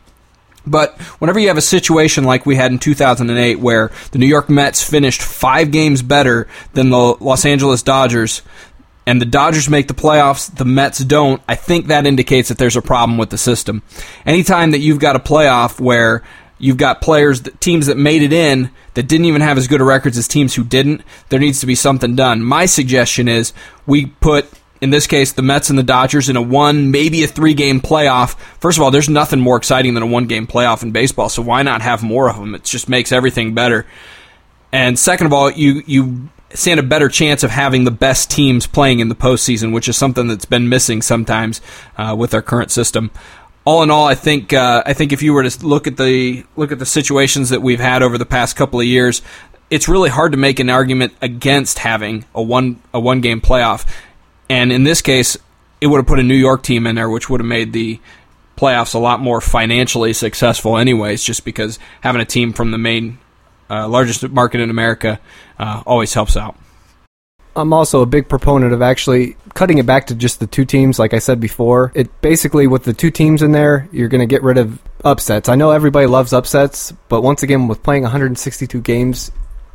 But 0.66 1.00
whenever 1.20 1.40
you 1.40 1.48
have 1.48 1.58
a 1.58 1.62
situation 1.62 2.24
like 2.24 2.46
we 2.46 2.56
had 2.56 2.72
in 2.72 2.80
2008 2.80 3.60
where 3.60 3.92
the 4.12 4.20
New 4.20 4.28
York 4.28 4.50
Mets 4.50 4.84
finished 4.88 5.22
five 5.22 5.72
games 5.72 6.02
better 6.02 6.48
than 6.74 6.90
the 6.90 6.98
Los 6.98 7.46
Angeles 7.46 7.82
Dodgers, 7.82 8.42
and 9.06 9.22
the 9.22 9.26
Dodgers 9.26 9.70
make 9.70 9.88
the 9.88 9.94
playoffs, 9.94 10.54
the 10.54 10.66
Mets 10.66 11.00
don't, 11.00 11.42
I 11.48 11.56
think 11.56 11.88
that 11.88 12.06
indicates 12.06 12.50
that 12.50 12.58
there's 12.58 12.76
a 12.76 12.82
problem 12.82 13.18
with 13.18 13.30
the 13.30 13.38
system. 13.38 13.82
Anytime 14.26 14.72
that 14.72 14.80
you've 14.80 15.00
got 15.00 15.16
a 15.16 15.20
playoff 15.20 15.80
where 15.80 16.24
you've 16.60 16.76
got 16.76 17.02
players, 17.02 17.42
teams 17.62 17.86
that 17.86 17.96
made 17.96 18.22
it 18.22 18.34
in 18.34 18.70
that 18.96 19.08
didn't 19.08 19.26
even 19.26 19.42
have 19.42 19.58
as 19.58 19.70
good 19.70 19.80
a 19.80 19.86
records 19.86 20.18
as 20.18 20.28
teams 20.28 20.56
who 20.56 20.64
didn't, 20.66 21.02
there 21.30 21.40
needs 21.40 21.62
to 21.62 21.66
be 21.66 21.76
something 21.76 22.18
done. 22.18 22.44
My 22.44 22.66
suggestion 22.66 23.30
is 23.30 23.54
we 23.86 24.08
put 24.08 24.52
in 24.82 24.90
this 24.90 25.08
case, 25.08 25.34
the 25.34 25.42
Mets 25.42 25.70
and 25.70 25.78
the 25.78 25.84
Dodgers 25.84 26.30
in 26.30 26.36
a 26.36 26.42
one, 26.42 26.92
maybe 26.92 27.24
a 27.24 27.28
three 27.28 27.54
game 27.54 27.82
playoff. 27.82 28.38
First 28.60 28.78
of 28.78 28.84
all, 28.84 28.92
there's 28.92 29.10
nothing 29.10 29.40
more 29.40 29.58
exciting 29.58 29.94
than 29.94 30.04
a 30.04 30.08
one 30.08 30.28
game 30.28 30.48
playoff 30.48 30.84
in 30.84 30.92
baseball, 30.92 31.30
so 31.30 31.42
why 31.42 31.64
not 31.64 31.82
have 31.82 32.04
more 32.04 32.30
of 32.30 32.38
them? 32.38 32.56
It 32.56 32.64
just 32.64 32.90
makes 32.90 33.12
everything 33.12 33.54
better. 33.54 33.86
And 34.72 35.00
second 35.00 35.28
of 35.28 35.34
all, 35.34 35.50
you, 35.50 35.82
you 35.86 36.30
stand 36.54 36.80
a 36.80 36.84
better 36.84 37.10
chance 37.10 37.44
of 37.44 37.52
having 37.52 37.84
the 37.84 37.92
best 37.92 38.30
teams 38.30 38.68
playing 38.68 39.00
in 39.00 39.10
the 39.10 39.16
postseason, 39.16 39.74
which 39.74 39.88
is 39.88 39.98
something 39.98 40.28
that's 40.28 40.46
been 40.46 40.70
missing 40.70 41.02
sometimes 41.02 41.62
uh, 41.98 42.16
with 42.18 42.34
our 42.34 42.42
current 42.42 42.72
system. 42.72 43.12
All 43.66 43.84
in 43.84 43.92
all, 43.92 44.06
I 44.06 44.16
think 44.16 44.54
uh, 44.54 44.84
I 44.86 44.94
think 44.94 45.12
if 45.12 45.22
you 45.22 45.34
were 45.34 45.48
to 45.48 45.66
look 45.66 45.88
at 45.88 45.98
the 45.98 46.46
look 46.56 46.72
at 46.72 46.80
the 46.80 46.86
situations 46.86 47.50
that 47.50 47.62
we've 47.62 47.82
had 47.82 48.02
over 48.02 48.18
the 48.18 48.26
past 48.26 48.56
couple 48.56 48.80
of 48.80 48.86
years, 48.86 49.22
it's 49.70 49.90
really 49.90 50.10
hard 50.10 50.32
to 50.32 50.38
make 50.38 50.60
an 50.62 50.70
argument 50.70 51.14
against 51.22 51.80
having 51.80 52.24
a 52.34 52.42
one 52.42 52.82
a 52.94 53.00
one 53.00 53.20
game 53.20 53.42
playoff. 53.42 53.86
And 54.50 54.72
in 54.72 54.84
this 54.84 55.02
case, 55.02 55.38
it 55.82 55.88
would 55.88 55.98
have 55.98 56.08
put 56.08 56.20
a 56.20 56.24
New 56.24 56.36
York 56.36 56.64
team 56.64 56.88
in 56.88 56.96
there, 56.96 57.10
which 57.10 57.30
would 57.30 57.40
have 57.40 57.48
made 57.48 57.74
the 57.74 58.00
playoffs 58.56 58.96
a 58.96 59.00
lot 59.00 59.20
more 59.20 59.40
financially 59.40 60.14
successful, 60.14 60.78
anyways, 60.78 61.24
just 61.24 61.46
because 61.46 61.78
having 62.02 62.22
a 62.22 62.26
team 62.26 62.54
from 62.54 62.72
the 62.72 62.78
main 62.78 63.20
uh, 63.70 63.88
largest 63.88 64.28
market 64.30 64.62
in 64.62 64.70
America 64.70 65.20
uh, 65.60 65.84
always 65.86 66.14
helps 66.14 66.36
out. 66.36 66.58
I'm 67.56 67.74
also 67.74 68.02
a 68.02 68.06
big 68.06 68.30
proponent 68.30 68.72
of 68.72 68.84
actually 68.84 69.36
cutting 69.56 69.80
it 69.80 69.86
back 69.88 70.08
to 70.08 70.16
just 70.16 70.40
the 70.40 70.46
two 70.46 70.64
teams, 70.64 71.00
like 71.00 71.14
I 71.14 71.20
said 71.20 71.40
before. 71.40 71.92
It 71.96 72.22
basically, 72.22 72.68
with 72.68 72.84
the 72.84 72.94
two 72.94 73.10
teams 73.10 73.42
in 73.42 73.52
there, 73.52 73.90
you're 73.92 74.10
going 74.10 74.22
to 74.22 74.28
get 74.28 74.44
rid 74.44 74.60
of 74.60 74.80
upsets. 75.04 75.50
I 75.50 75.56
know 75.56 75.72
everybody 75.72 76.06
loves 76.06 76.34
upsets, 76.34 76.94
but 77.10 77.22
once 77.22 77.42
again, 77.42 77.68
with 77.68 77.82
playing 77.82 78.04
162 78.04 78.80
games, 78.82 79.32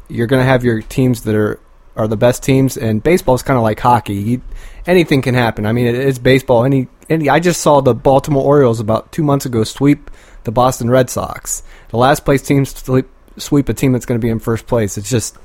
you're 0.09 0.29
going 0.29 0.41
to 0.41 0.47
have 0.47 0.65
your 0.65 0.81
teams 0.81 1.23
that 1.23 1.35
are 1.35 1.59
are 1.97 2.09
the 2.09 2.17
best 2.17 2.43
teams, 2.43 2.77
and 2.77 3.03
baseball 3.03 3.35
is 3.35 3.43
kind 3.43 3.57
of 3.57 3.63
like 3.63 3.81
hockey. 3.81 4.41
anything 4.87 5.23
can 5.23 5.35
happen. 5.35 5.67
I 5.67 5.73
mean, 5.73 5.87
it, 5.87 5.95
it's 5.95 6.19
baseball. 6.19 6.65
Any, 6.65 6.89
any. 7.09 7.29
I 7.29 7.41
just 7.41 7.61
saw 7.61 7.81
the 7.81 7.95
Baltimore 7.95 8.45
Orioles 8.45 8.81
about 8.81 9.13
two 9.13 9.23
months 9.23 9.47
ago 9.47 9.65
sweep 9.65 10.11
the 10.45 10.53
Boston 10.53 10.91
Red 10.91 11.11
Sox. 11.11 11.63
The 11.91 11.97
last 11.99 12.25
place 12.25 12.43
team 12.43 12.65
sweep, 12.65 13.09
sweep 13.37 13.69
a 13.69 13.75
team 13.75 13.93
that's 13.93 14.07
going 14.07 14.21
to 14.21 14.25
be 14.25 14.31
in 14.31 14.39
first 14.39 14.67
place. 14.67 14.99
It's 14.99 15.11
just, 15.11 15.37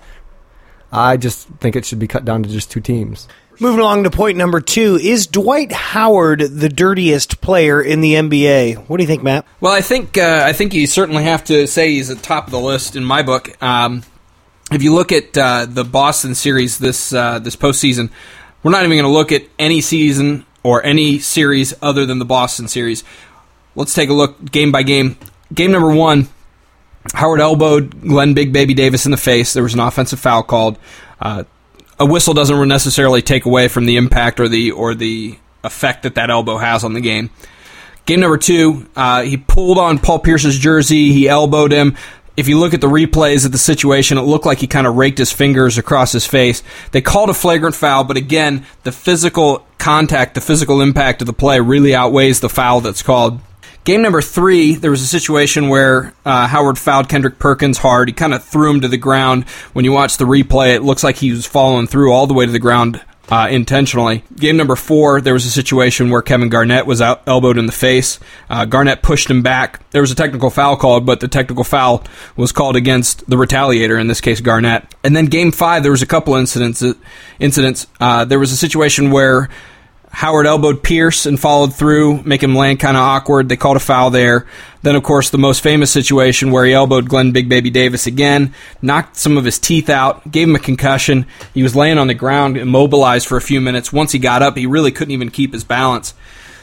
I 0.92 1.18
just 1.18 1.48
think 1.60 1.76
it 1.76 1.86
should 1.86 2.00
be 2.00 2.08
cut 2.08 2.26
down 2.26 2.44
to 2.44 2.50
just 2.50 2.72
two 2.72 2.82
teams. 2.82 3.28
Moving 3.60 3.80
along 3.80 4.04
to 4.04 4.12
point 4.12 4.38
number 4.38 4.62
two, 4.62 5.00
is 5.02 5.26
Dwight 5.26 5.72
Howard 5.72 6.42
the 6.42 6.70
dirtiest 6.70 7.42
player 7.42 7.82
in 7.82 8.02
the 8.02 8.14
NBA? 8.14 8.88
What 8.88 8.98
do 8.98 9.04
you 9.04 9.08
think, 9.08 9.24
Matt? 9.24 9.48
Well, 9.60 9.74
I 9.74 9.82
think 9.82 10.16
uh, 10.16 10.44
I 10.46 10.54
think 10.54 10.76
you 10.76 10.86
certainly 10.86 11.24
have 11.24 11.44
to 11.46 11.66
say 11.66 11.90
he's 11.90 12.12
at 12.12 12.22
top 12.22 12.46
of 12.46 12.52
the 12.52 12.60
list 12.60 12.96
in 12.96 13.04
my 13.04 13.24
book. 13.24 13.62
Um, 13.62 14.04
if 14.72 14.84
you 14.84 14.94
look 14.94 15.12
at 15.12 15.38
uh, 15.38 15.66
the 15.66 15.84
Boston 15.84 16.36
series 16.36 16.78
this 16.78 17.14
uh, 17.14 17.40
this 17.40 17.56
postseason, 17.56 18.10
we're 18.64 18.72
not 18.72 18.84
even 18.84 18.98
going 18.98 19.04
to 19.04 19.10
look 19.10 19.32
at 19.32 19.44
any 19.58 19.82
season 19.82 20.46
or 20.64 20.84
any 20.84 21.20
series 21.20 21.74
other 21.82 22.06
than 22.06 22.20
the 22.20 22.26
Boston 22.26 22.68
series. 22.68 23.04
Let's 23.76 23.94
take 23.94 24.10
a 24.10 24.14
look 24.14 24.52
game 24.52 24.72
by 24.72 24.84
game. 24.84 25.18
Game 25.54 25.72
number 25.72 25.94
one, 25.94 26.28
Howard 27.14 27.40
elbowed 27.40 28.02
Glen 28.02 28.34
Big 28.34 28.52
Baby 28.52 28.74
Davis 28.74 29.06
in 29.06 29.12
the 29.12 29.18
face. 29.18 29.54
There 29.54 29.64
was 29.64 29.74
an 29.74 29.80
offensive 29.80 30.20
foul 30.20 30.44
called. 30.44 30.78
Uh, 31.22 31.46
a 32.00 32.06
whistle 32.06 32.34
doesn't 32.34 32.68
necessarily 32.68 33.22
take 33.22 33.46
away 33.46 33.68
from 33.68 33.86
the 33.86 33.98
impact 33.98 34.40
or 34.40 34.48
the 34.48 34.72
or 34.72 34.94
the 34.94 35.38
effect 35.64 36.04
that 36.04 36.16
that 36.16 36.30
elbow 36.30 36.58
has 36.58 36.84
on 36.84 36.94
the 36.94 37.02
game. 37.02 37.30
Game 38.06 38.22
number 38.22 38.38
two, 38.38 38.88
uh, 38.96 39.24
he 39.24 39.36
pulled 39.36 39.78
on 39.78 40.00
Paul 40.00 40.20
Pierce's 40.20 40.58
jersey. 40.58 41.12
He 41.12 41.28
elbowed 41.28 41.74
him 41.74 41.98
if 42.38 42.48
you 42.48 42.60
look 42.60 42.76
at 42.76 42.82
the 42.82 42.88
replays 42.88 43.46
of 43.46 43.52
the 43.52 43.58
situation, 43.58 44.20
it 44.20 44.22
looked 44.22 44.46
like 44.46 44.60
he 44.60 44.68
kind 44.68 44.86
of 44.86 44.96
raked 44.96 45.18
his 45.18 45.34
fingers 45.34 45.80
across 45.80 46.12
his 46.12 46.28
face. 46.28 46.62
They 46.92 47.02
called 47.02 47.32
a 47.32 47.34
flagrant 47.34 47.76
foul, 47.76 48.04
but 48.04 48.16
again, 48.16 48.64
the 48.84 48.92
physical 48.92 49.66
contact, 49.80 50.36
the 50.36 50.42
physical 50.42 50.80
impact 50.80 51.22
of 51.22 51.26
the 51.26 51.34
play 51.34 51.60
really 51.60 51.96
outweighs 51.96 52.40
the 52.40 52.48
foul 52.50 52.80
that's 52.80 53.02
called. 53.02 53.42
Game 53.84 54.02
number 54.02 54.22
three, 54.22 54.76
there 54.76 54.92
was 54.92 55.02
a 55.02 55.08
situation 55.08 55.70
where 55.70 56.14
uh, 56.26 56.46
Howard 56.46 56.78
fouled 56.78 57.10
Kendrick 57.10 57.40
Perkins 57.40 57.78
hard. 57.80 58.10
He 58.10 58.14
kind 58.14 58.34
of 58.34 58.44
threw 58.44 58.70
him 58.70 58.82
to 58.82 58.88
the 58.88 58.98
ground. 58.98 59.46
When 59.74 59.86
you 59.86 59.92
watch 59.92 60.18
the 60.18 60.26
replay, 60.26 60.76
it 60.76 60.84
looks 60.84 61.04
like 61.04 61.16
he 61.16 61.32
was 61.32 61.48
falling 61.48 61.88
through 61.88 62.12
all 62.12 62.28
the 62.28 62.34
way 62.34 62.46
to 62.46 62.52
the 62.52 62.60
ground 62.60 63.02
uh, 63.30 63.48
intentionally. 63.50 64.24
Game 64.36 64.58
number 64.58 64.76
four, 64.76 65.22
there 65.22 65.34
was 65.34 65.46
a 65.46 65.52
situation 65.52 66.10
where 66.10 66.22
Kevin 66.22 66.50
Garnett 66.50 66.86
was 66.86 67.02
out, 67.02 67.24
elbowed 67.28 67.58
in 67.58 67.66
the 67.66 67.72
face. 67.72 68.20
Uh, 68.50 68.66
Garnett 68.66 69.02
pushed 69.02 69.30
him 69.30 69.42
back. 69.42 69.90
There 69.92 70.02
was 70.02 70.12
a 70.12 70.16
technical 70.16 70.50
foul 70.50 70.78
called, 70.78 71.06
but 71.06 71.20
the 71.20 71.28
technical 71.28 71.64
foul 71.64 72.04
was 72.36 72.52
called 72.52 72.76
against 72.76 73.30
the 73.30 73.36
retaliator, 73.36 74.00
in 74.00 74.08
this 74.08 74.22
case 74.22 74.40
Garnett. 74.40 74.94
And 75.04 75.16
then 75.16 75.26
game 75.26 75.52
five, 75.52 75.84
there 75.84 75.92
was 75.92 76.02
a 76.02 76.08
couple 76.08 76.36
incidents. 76.36 76.84
Incidents. 77.40 77.88
Uh, 78.00 78.26
there 78.26 78.40
was 78.40 78.52
a 78.52 78.58
situation 78.58 79.12
where 79.12 79.50
Howard 80.18 80.48
elbowed 80.48 80.82
Pierce 80.82 81.28
and 81.28 81.40
followed 81.40 81.76
through, 81.76 82.24
him 82.24 82.56
land 82.56 82.80
kind 82.80 82.98
of 82.98 83.04
awkward. 83.04 83.50
They 83.50 83.56
called 83.56 83.78
a 83.78 83.80
foul 83.80 84.10
there. 84.10 84.48
Then, 84.82 84.96
of 84.96 85.04
course, 85.04 85.30
the 85.30 85.38
most 85.38 85.62
famous 85.62 85.92
situation 85.92 86.50
where 86.50 86.66
he 86.66 86.74
elbowed 86.74 87.08
Glen 87.08 87.34
Big 87.34 87.48
Baby 87.48 87.70
Davis 87.70 88.08
again, 88.08 88.56
knocked 88.82 89.16
some 89.16 89.38
of 89.38 89.46
his 89.46 89.60
teeth 89.60 89.92
out, 89.92 90.32
gave 90.32 90.50
him 90.50 90.56
a 90.56 90.60
concussion. 90.60 91.28
He 91.54 91.62
was 91.62 91.76
laying 91.76 92.00
on 92.00 92.08
the 92.08 92.16
ground, 92.16 92.58
immobilized 92.58 93.28
for 93.28 93.38
a 93.38 93.42
few 93.42 93.62
minutes. 93.62 93.94
Once 93.94 94.12
he 94.12 94.18
got 94.18 94.42
up, 94.42 94.58
he 94.58 94.66
really 94.66 94.92
couldn't 94.92 95.12
even 95.12 95.30
keep 95.30 95.54
his 95.54 95.64
balance. 95.64 96.16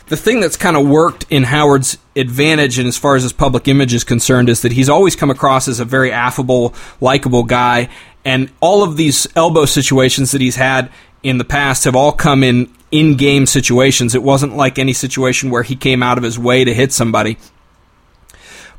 The 0.08 0.16
thing 0.16 0.40
that's 0.40 0.56
kind 0.56 0.76
of 0.76 0.88
worked 0.88 1.24
in 1.30 1.44
Howard's 1.44 1.96
advantage, 2.16 2.80
and 2.80 2.88
as 2.88 2.98
far 2.98 3.14
as 3.14 3.22
his 3.22 3.32
public 3.32 3.68
image 3.68 3.94
is 3.94 4.02
concerned, 4.02 4.48
is 4.48 4.62
that 4.62 4.72
he's 4.72 4.88
always 4.88 5.14
come 5.14 5.30
across 5.30 5.68
as 5.68 5.78
a 5.78 5.84
very 5.84 6.10
affable, 6.10 6.74
likable 7.00 7.44
guy. 7.44 7.88
And 8.24 8.50
all 8.60 8.82
of 8.82 8.96
these 8.96 9.28
elbow 9.36 9.64
situations 9.64 10.32
that 10.32 10.40
he's 10.40 10.56
had 10.56 10.90
in 11.22 11.38
the 11.38 11.44
past 11.44 11.84
have 11.84 11.94
all 11.94 12.10
come 12.10 12.42
in 12.42 12.68
in 12.94 13.16
game 13.16 13.44
situations. 13.44 14.14
It 14.14 14.22
wasn't 14.22 14.56
like 14.56 14.78
any 14.78 14.92
situation 14.92 15.50
where 15.50 15.64
he 15.64 15.74
came 15.74 16.00
out 16.00 16.16
of 16.16 16.22
his 16.22 16.38
way 16.38 16.62
to 16.62 16.72
hit 16.72 16.92
somebody. 16.92 17.38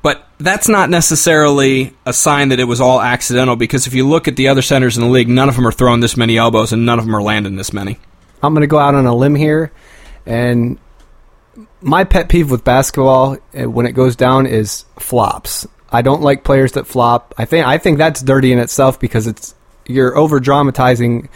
But 0.02 0.26
that's 0.38 0.70
not 0.70 0.90
necessarily 0.90 1.94
a 2.06 2.14
sign 2.14 2.48
that 2.50 2.60
it 2.62 2.64
was 2.64 2.80
all 2.80 3.02
accidental 3.02 3.58
because 3.58 3.88
if 3.88 3.94
you 3.94 4.08
look 4.08 4.30
at 4.30 4.38
the 4.38 4.48
other 4.48 4.62
centers 4.62 4.96
in 4.96 5.04
the 5.04 5.10
league, 5.10 5.28
none 5.28 5.50
of 5.50 5.58
them 5.58 5.68
are 5.68 5.72
throwing 5.72 6.00
this 6.00 6.16
many 6.16 6.38
elbows 6.38 6.72
and 6.72 6.86
none 6.86 6.98
of 6.98 7.04
them 7.04 7.14
are 7.14 7.22
landing 7.22 7.58
this 7.58 7.74
many. 7.74 8.00
I'm 8.42 8.54
going 8.54 8.62
to 8.62 8.68
go 8.68 8.80
out 8.80 8.96
on 8.96 9.06
a 9.06 9.14
limb 9.14 9.36
here, 9.36 9.74
and 10.26 10.78
my 11.82 12.04
pet 12.06 12.30
peeve 12.30 12.52
with 12.52 12.64
basketball 12.64 13.38
eh, 13.54 13.66
when 13.66 13.86
it 13.86 13.94
goes 13.94 14.16
down 14.16 14.46
is 14.46 14.86
flops. 14.98 15.68
I 15.92 16.04
don't 16.04 16.22
like 16.22 16.46
players 16.46 16.74
that 16.74 16.88
flop. 16.88 17.34
I 17.38 17.44
think 17.44 17.66
I 17.66 17.80
think 17.80 17.98
that's 17.98 18.22
dirty 18.22 18.54
in 18.54 18.60
itself 18.60 19.00
because 19.00 19.28
it's 19.28 19.56
you're 19.88 20.16
over 20.16 20.40
dramatizing 20.40 21.30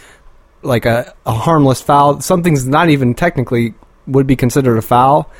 like 0.62 0.86
a, 0.86 1.14
a 1.26 1.32
harmless 1.32 1.80
foul. 1.80 2.20
Something's 2.20 2.66
not 2.66 2.90
even 2.90 3.14
technically 3.14 3.74
would 4.06 4.26
be 4.26 4.36
considered 4.36 4.76
a 4.78 4.82
foul. 4.82 5.30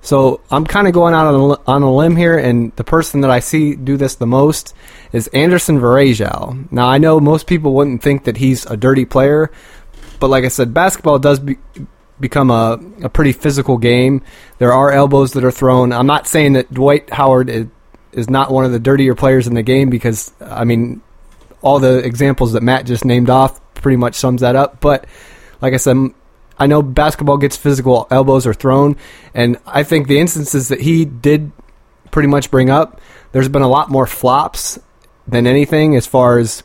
So 0.00 0.40
I'm 0.50 0.64
kind 0.64 0.86
of 0.86 0.92
going 0.92 1.14
out 1.14 1.26
on 1.26 1.50
a, 1.50 1.70
on 1.70 1.82
a 1.82 1.94
limb 1.94 2.16
here, 2.16 2.38
and 2.38 2.74
the 2.76 2.84
person 2.84 3.22
that 3.22 3.30
I 3.30 3.40
see 3.40 3.74
do 3.74 3.96
this 3.96 4.14
the 4.14 4.26
most 4.26 4.74
is 5.12 5.26
Anderson 5.28 5.80
Varejao. 5.80 6.70
Now 6.70 6.88
I 6.88 6.98
know 6.98 7.18
most 7.18 7.46
people 7.46 7.74
wouldn't 7.74 8.02
think 8.02 8.24
that 8.24 8.36
he's 8.36 8.64
a 8.66 8.76
dirty 8.76 9.04
player, 9.04 9.50
but 10.20 10.28
like 10.28 10.44
I 10.44 10.48
said, 10.48 10.72
basketball 10.72 11.18
does 11.18 11.40
be, 11.40 11.58
become 12.20 12.50
a, 12.50 12.78
a 13.02 13.08
pretty 13.08 13.32
physical 13.32 13.76
game. 13.76 14.22
There 14.58 14.72
are 14.72 14.92
elbows 14.92 15.32
that 15.32 15.44
are 15.44 15.50
thrown. 15.50 15.92
I'm 15.92 16.06
not 16.06 16.26
saying 16.26 16.52
that 16.54 16.72
Dwight 16.72 17.10
Howard 17.10 17.50
is, 17.50 17.66
is 18.12 18.30
not 18.30 18.52
one 18.52 18.64
of 18.64 18.72
the 18.72 18.80
dirtier 18.80 19.14
players 19.14 19.46
in 19.46 19.54
the 19.54 19.62
game 19.62 19.90
because 19.90 20.32
I 20.40 20.64
mean 20.64 21.02
all 21.60 21.80
the 21.80 21.98
examples 21.98 22.52
that 22.52 22.62
Matt 22.62 22.86
just 22.86 23.04
named 23.04 23.30
off 23.30 23.60
pretty 23.80 23.96
much 23.96 24.14
sums 24.14 24.40
that 24.40 24.56
up. 24.56 24.80
But 24.80 25.06
like 25.60 25.74
I 25.74 25.78
said, 25.78 25.96
I 26.58 26.66
know 26.66 26.82
basketball 26.82 27.38
gets 27.38 27.56
physical, 27.56 28.06
elbows 28.10 28.46
are 28.46 28.54
thrown, 28.54 28.96
and 29.32 29.58
I 29.66 29.84
think 29.84 30.08
the 30.08 30.18
instances 30.18 30.68
that 30.68 30.80
he 30.80 31.04
did 31.04 31.52
pretty 32.10 32.28
much 32.28 32.50
bring 32.50 32.70
up, 32.70 33.00
there's 33.32 33.48
been 33.48 33.62
a 33.62 33.68
lot 33.68 33.90
more 33.90 34.06
flops 34.06 34.78
than 35.26 35.46
anything 35.46 35.94
as 35.94 36.06
far 36.06 36.38
as 36.38 36.62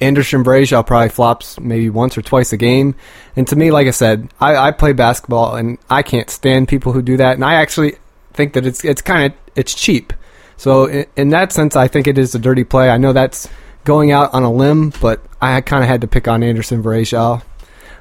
Anderson 0.00 0.44
Varejao 0.44 0.86
probably 0.86 1.08
flops 1.08 1.58
maybe 1.58 1.88
once 1.88 2.18
or 2.18 2.22
twice 2.22 2.52
a 2.52 2.56
game. 2.56 2.94
And 3.36 3.46
to 3.48 3.56
me, 3.56 3.70
like 3.70 3.86
I 3.86 3.92
said, 3.92 4.28
I, 4.40 4.56
I 4.56 4.70
play 4.72 4.92
basketball 4.92 5.56
and 5.56 5.78
I 5.88 6.02
can't 6.02 6.28
stand 6.28 6.68
people 6.68 6.92
who 6.92 7.02
do 7.02 7.16
that. 7.16 7.34
And 7.34 7.44
I 7.44 7.54
actually 7.54 7.96
think 8.32 8.52
that 8.54 8.66
it's 8.66 8.84
it's 8.84 9.02
kind 9.02 9.32
of 9.32 9.38
it's 9.56 9.74
cheap. 9.74 10.12
So 10.56 10.86
in, 10.86 11.06
in 11.16 11.28
that 11.30 11.52
sense, 11.52 11.76
I 11.76 11.88
think 11.88 12.06
it 12.06 12.18
is 12.18 12.34
a 12.34 12.38
dirty 12.38 12.64
play. 12.64 12.90
I 12.90 12.98
know 12.98 13.12
that's 13.12 13.48
going 13.84 14.12
out 14.12 14.32
on 14.34 14.42
a 14.42 14.52
limb, 14.52 14.92
but 15.00 15.20
I 15.42 15.60
kind 15.60 15.82
of 15.82 15.88
had 15.88 16.02
to 16.02 16.06
pick 16.06 16.28
on 16.28 16.42
Anderson 16.44 16.82
Varejao. 16.82 17.42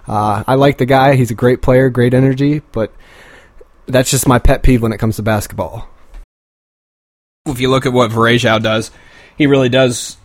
Uh, 0.07 0.43
I 0.47 0.55
like 0.55 0.77
the 0.77 0.85
guy; 0.85 1.15
he's 1.15 1.31
a 1.31 1.35
great 1.35 1.61
player, 1.61 1.89
great 1.89 2.13
energy, 2.13 2.59
but 2.71 2.93
that's 3.87 4.11
just 4.11 4.27
my 4.27 4.39
pet 4.39 4.61
peeve 4.61 4.81
when 4.81 4.93
it 4.93 4.99
comes 4.99 5.15
to 5.15 5.23
basketball. 5.23 5.89
If 7.47 7.59
you 7.59 7.69
look 7.69 7.87
at 7.87 7.93
what 7.93 8.11
Varejao 8.11 8.61
does, 8.61 8.91
he 9.37 9.47
really 9.47 9.69
does 9.69 10.17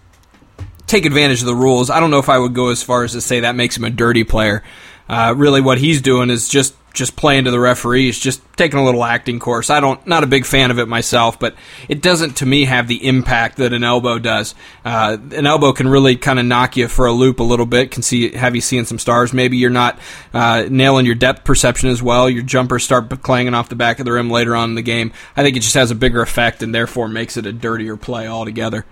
take 0.87 1.07
advantage 1.07 1.41
of 1.41 1.47
the 1.47 1.55
rules. 1.55 1.89
I 1.89 2.01
don't 2.01 2.11
know 2.11 2.19
if 2.19 2.29
I 2.29 2.39
would 2.39 2.55
go 2.55 2.69
as 2.69 2.83
far 2.83 3.05
as 3.05 3.13
to 3.13 3.21
say 3.21 3.41
that 3.41 3.57
makes 3.57 3.77
him 3.77 3.85
a 3.85 3.91
dirty 3.91 4.25
player. 4.25 4.63
Uh, 5.09 5.35
really, 5.37 5.61
what 5.61 5.79
he's 5.79 6.01
doing 6.01 6.31
is 6.31 6.49
just 6.49 6.75
just 6.97 7.15
playing 7.15 7.45
to 7.45 7.51
the 7.51 7.61
referees, 7.61 8.19
just 8.19 8.41
taking 8.57 8.79
a 8.79 8.85
little 8.85 9.05
acting 9.05 9.39
course. 9.39 9.69
I 9.71 9.81
don't, 9.81 10.05
not 10.07 10.25
a 10.25 10.27
big 10.27 10.47
fan 10.47 10.71
of 10.71 10.79
it 10.79 10.89
myself, 10.89 11.39
but 11.39 11.55
it 11.89 12.01
doesn't 12.01 12.39
to 12.39 12.47
me 12.47 12.65
have 12.65 12.89
the 12.89 13.07
impact 13.07 13.59
that 13.59 13.73
an 13.73 13.85
elbow 13.85 14.19
does. 14.19 14.55
Uh, 14.85 15.19
an 15.33 15.47
elbow 15.47 15.73
can 15.73 15.89
really 15.89 16.17
kind 16.17 16.39
of 16.39 16.47
knock 16.47 16.77
you 16.77 16.89
for 16.89 17.07
a 17.07 17.13
loop 17.13 17.39
a 17.39 17.45
little 17.45 17.67
bit, 17.67 17.91
can 17.91 18.03
see, 18.03 18.33
have 18.33 18.55
you 18.55 18.61
seeing 18.61 18.87
some 18.87 18.99
stars. 18.99 19.33
Maybe 19.33 19.59
you're 19.59 19.71
not 19.71 19.99
uh, 20.33 20.67
nailing 20.71 21.07
your 21.07 21.15
depth 21.15 21.45
perception 21.45 21.91
as 21.91 22.03
well. 22.03 22.29
Your 22.31 22.43
jumpers 22.43 22.85
start 22.85 23.11
clanging 23.23 23.55
off 23.55 23.69
the 23.69 23.77
back 23.77 23.99
of 23.99 24.07
the 24.07 24.13
rim 24.13 24.31
later 24.31 24.57
on 24.57 24.71
in 24.71 24.75
the 24.75 24.83
game. 24.83 25.13
I 25.37 25.43
think 25.43 25.57
it 25.57 25.61
just 25.61 25.75
has 25.75 25.91
a 25.91 25.95
bigger 25.95 26.23
effect 26.23 26.63
and 26.63 26.75
therefore 26.75 27.09
makes 27.09 27.37
it 27.37 27.47
a 27.47 27.53
dirtier 27.53 27.99
play 27.99 28.27
altogether. 28.27 28.87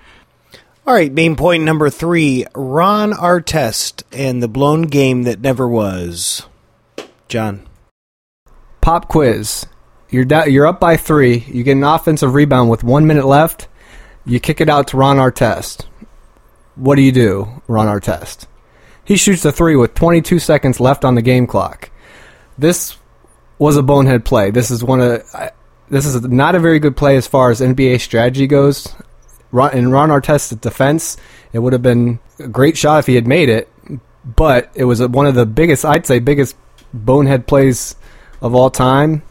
All 0.86 0.92
right, 0.92 1.10
main 1.10 1.34
point 1.34 1.62
number 1.62 1.88
three 1.88 2.44
Ron 2.54 3.12
Artest 3.12 4.02
and 4.12 4.42
the 4.42 4.48
blown 4.48 4.82
game 4.82 5.22
that 5.22 5.40
never 5.40 5.66
was. 5.66 6.46
John. 7.26 7.66
Pop 8.82 9.08
quiz. 9.08 9.64
You're 10.10 10.26
you're 10.46 10.66
up 10.66 10.80
by 10.80 10.98
three. 10.98 11.38
You 11.48 11.62
get 11.62 11.72
an 11.78 11.84
offensive 11.84 12.34
rebound 12.34 12.68
with 12.68 12.84
one 12.84 13.06
minute 13.06 13.24
left. 13.24 13.66
You 14.26 14.38
kick 14.38 14.60
it 14.60 14.68
out 14.68 14.88
to 14.88 14.98
Ron 14.98 15.16
Artest. 15.16 15.86
What 16.74 16.96
do 16.96 17.02
you 17.02 17.12
do, 17.12 17.62
Ron 17.66 17.86
Artest? 17.86 18.46
He 19.06 19.16
shoots 19.16 19.44
a 19.46 19.52
three 19.52 19.76
with 19.76 19.94
22 19.94 20.38
seconds 20.38 20.80
left 20.80 21.02
on 21.02 21.14
the 21.14 21.22
game 21.22 21.46
clock. 21.46 21.90
This 22.58 22.98
was 23.58 23.78
a 23.78 23.82
bonehead 23.82 24.26
play. 24.26 24.50
This 24.50 24.70
is 24.70 24.84
one 24.84 25.00
of 25.00 25.22
I, 25.34 25.52
this 25.88 26.04
is 26.04 26.20
not 26.22 26.54
a 26.54 26.60
very 26.60 26.78
good 26.78 26.94
play 26.94 27.16
as 27.16 27.26
far 27.26 27.50
as 27.50 27.62
NBA 27.62 28.02
strategy 28.02 28.46
goes. 28.46 28.94
In 29.72 29.90
Ron 29.90 30.10
Artest's 30.10 30.50
defense, 30.50 31.16
it 31.52 31.60
would 31.60 31.72
have 31.72 31.82
been 31.82 32.18
a 32.38 32.48
great 32.48 32.76
shot 32.76 32.98
if 32.98 33.06
he 33.06 33.14
had 33.14 33.26
made 33.26 33.48
it, 33.48 33.70
but 34.24 34.70
it 34.74 34.84
was 34.84 35.00
one 35.06 35.26
of 35.26 35.34
the 35.34 35.46
biggest, 35.46 35.84
I'd 35.84 36.06
say, 36.06 36.18
biggest 36.18 36.56
bonehead 36.92 37.46
plays 37.46 37.96
of 38.40 38.54
all 38.54 38.70
time. 38.70 39.22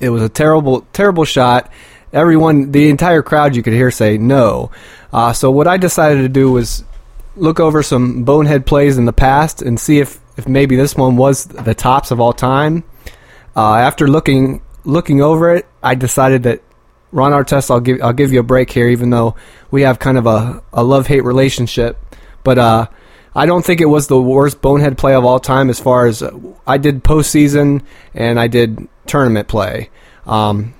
It 0.00 0.10
was 0.10 0.22
a 0.22 0.28
terrible, 0.28 0.86
terrible 0.92 1.24
shot. 1.24 1.70
Everyone, 2.12 2.70
the 2.70 2.88
entire 2.90 3.22
crowd, 3.22 3.56
you 3.56 3.62
could 3.62 3.72
hear 3.72 3.90
say 3.90 4.18
no. 4.18 4.70
Uh, 5.12 5.32
so 5.32 5.50
what 5.50 5.66
I 5.66 5.76
decided 5.76 6.22
to 6.22 6.28
do 6.28 6.52
was 6.52 6.84
look 7.36 7.58
over 7.58 7.82
some 7.82 8.24
bonehead 8.24 8.66
plays 8.66 8.96
in 8.98 9.04
the 9.04 9.12
past 9.12 9.62
and 9.62 9.78
see 9.80 9.98
if, 9.98 10.20
if 10.36 10.46
maybe 10.46 10.76
this 10.76 10.94
one 10.94 11.16
was 11.16 11.46
the 11.46 11.74
tops 11.74 12.10
of 12.10 12.20
all 12.20 12.32
time. 12.32 12.84
Uh, 13.56 13.76
after 13.76 14.06
looking 14.06 14.62
looking 14.84 15.20
over 15.20 15.54
it, 15.54 15.66
I 15.82 15.94
decided 15.94 16.42
that 16.44 16.62
Ron 17.14 17.30
Artest, 17.30 17.70
I'll 17.70 17.80
give 17.80 18.02
I'll 18.02 18.12
give 18.12 18.32
you 18.32 18.40
a 18.40 18.44
break 18.44 18.70
here, 18.70 18.88
even 18.88 19.10
though 19.10 19.36
we 19.70 19.82
have 19.82 20.00
kind 20.00 20.18
of 20.18 20.26
a, 20.26 20.62
a 20.72 20.82
love 20.82 21.06
hate 21.06 21.22
relationship. 21.22 21.96
But 22.42 22.58
uh, 22.58 22.88
I 23.34 23.46
don't 23.46 23.64
think 23.64 23.80
it 23.80 23.86
was 23.86 24.08
the 24.08 24.20
worst 24.20 24.60
bonehead 24.60 24.98
play 24.98 25.14
of 25.14 25.24
all 25.24 25.38
time 25.38 25.70
as 25.70 25.78
far 25.78 26.06
as 26.06 26.24
I 26.66 26.76
did 26.76 27.04
postseason 27.04 27.84
and 28.14 28.38
I 28.38 28.48
did 28.48 28.88
tournament 29.06 29.46
play. 29.46 29.90
Um, 30.26 30.74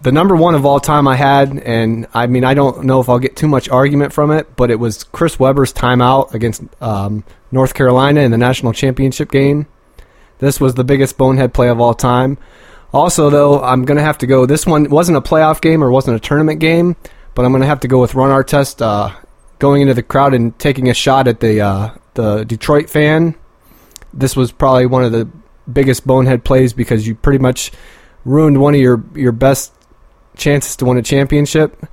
the 0.00 0.12
number 0.12 0.36
one 0.36 0.54
of 0.54 0.64
all 0.64 0.78
time 0.78 1.08
I 1.08 1.16
had, 1.16 1.58
and 1.58 2.06
I 2.14 2.28
mean, 2.28 2.44
I 2.44 2.54
don't 2.54 2.84
know 2.84 3.00
if 3.00 3.08
I'll 3.08 3.18
get 3.18 3.34
too 3.34 3.48
much 3.48 3.68
argument 3.68 4.12
from 4.12 4.30
it, 4.30 4.54
but 4.54 4.70
it 4.70 4.76
was 4.76 5.02
Chris 5.02 5.40
Webber's 5.40 5.72
timeout 5.72 6.34
against 6.34 6.62
um, 6.80 7.24
North 7.50 7.74
Carolina 7.74 8.20
in 8.20 8.30
the 8.30 8.38
national 8.38 8.72
championship 8.72 9.32
game. 9.32 9.66
This 10.38 10.60
was 10.60 10.74
the 10.74 10.84
biggest 10.84 11.18
bonehead 11.18 11.52
play 11.52 11.68
of 11.68 11.80
all 11.80 11.94
time. 11.94 12.38
Also, 12.92 13.28
though, 13.28 13.60
I'm 13.62 13.84
going 13.84 13.98
to 13.98 14.02
have 14.02 14.18
to 14.18 14.26
go. 14.26 14.46
This 14.46 14.66
one 14.66 14.88
wasn't 14.88 15.18
a 15.18 15.20
playoff 15.20 15.60
game 15.60 15.84
or 15.84 15.90
wasn't 15.90 16.16
a 16.16 16.20
tournament 16.20 16.60
game, 16.60 16.96
but 17.34 17.44
I'm 17.44 17.52
going 17.52 17.60
to 17.60 17.68
have 17.68 17.80
to 17.80 17.88
go 17.88 18.00
with 18.00 18.14
Ron 18.14 18.30
Artest 18.30 18.80
uh, 18.80 19.14
going 19.58 19.82
into 19.82 19.94
the 19.94 20.02
crowd 20.02 20.34
and 20.34 20.58
taking 20.58 20.88
a 20.88 20.94
shot 20.94 21.28
at 21.28 21.40
the 21.40 21.60
uh, 21.60 21.90
the 22.14 22.44
Detroit 22.44 22.88
fan. 22.88 23.34
This 24.12 24.34
was 24.34 24.52
probably 24.52 24.86
one 24.86 25.04
of 25.04 25.12
the 25.12 25.28
biggest 25.70 26.06
bonehead 26.06 26.44
plays 26.44 26.72
because 26.72 27.06
you 27.06 27.14
pretty 27.14 27.38
much 27.38 27.70
ruined 28.24 28.58
one 28.58 28.74
of 28.74 28.80
your 28.80 29.04
your 29.14 29.32
best 29.32 29.72
chances 30.36 30.76
to 30.76 30.86
win 30.86 30.96
a 30.96 31.02
championship. 31.02 31.86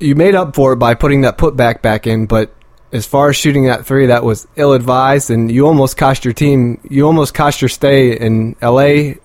You 0.00 0.16
made 0.16 0.34
up 0.34 0.56
for 0.56 0.72
it 0.72 0.76
by 0.76 0.94
putting 0.94 1.20
that 1.20 1.38
putback 1.38 1.82
back 1.82 2.08
in, 2.08 2.26
but 2.26 2.52
as 2.92 3.06
far 3.06 3.30
as 3.30 3.36
shooting 3.36 3.64
that 3.66 3.86
three, 3.86 4.06
that 4.06 4.24
was 4.24 4.48
ill 4.56 4.72
advised, 4.72 5.30
and 5.30 5.50
you 5.50 5.66
almost 5.66 5.96
cost 5.96 6.24
your 6.24 6.34
team. 6.34 6.80
You 6.90 7.06
almost 7.06 7.32
cost 7.32 7.62
your 7.62 7.68
stay 7.68 8.18
in 8.18 8.56
L.A. 8.60 9.18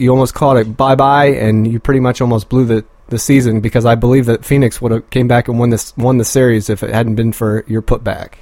You 0.00 0.10
almost 0.10 0.34
called 0.34 0.58
it 0.58 0.76
bye 0.76 0.94
bye, 0.94 1.26
and 1.26 1.70
you 1.70 1.78
pretty 1.78 2.00
much 2.00 2.20
almost 2.20 2.48
blew 2.48 2.64
the 2.64 2.84
the 3.10 3.18
season 3.18 3.60
because 3.60 3.84
I 3.84 3.96
believe 3.96 4.26
that 4.26 4.44
Phoenix 4.44 4.80
would 4.80 4.92
have 4.92 5.10
came 5.10 5.28
back 5.28 5.48
and 5.48 5.58
won 5.58 5.70
this 5.70 5.96
won 5.96 6.16
the 6.16 6.24
series 6.24 6.70
if 6.70 6.82
it 6.82 6.90
hadn't 6.90 7.16
been 7.16 7.32
for 7.32 7.64
your 7.66 7.82
putback. 7.82 8.34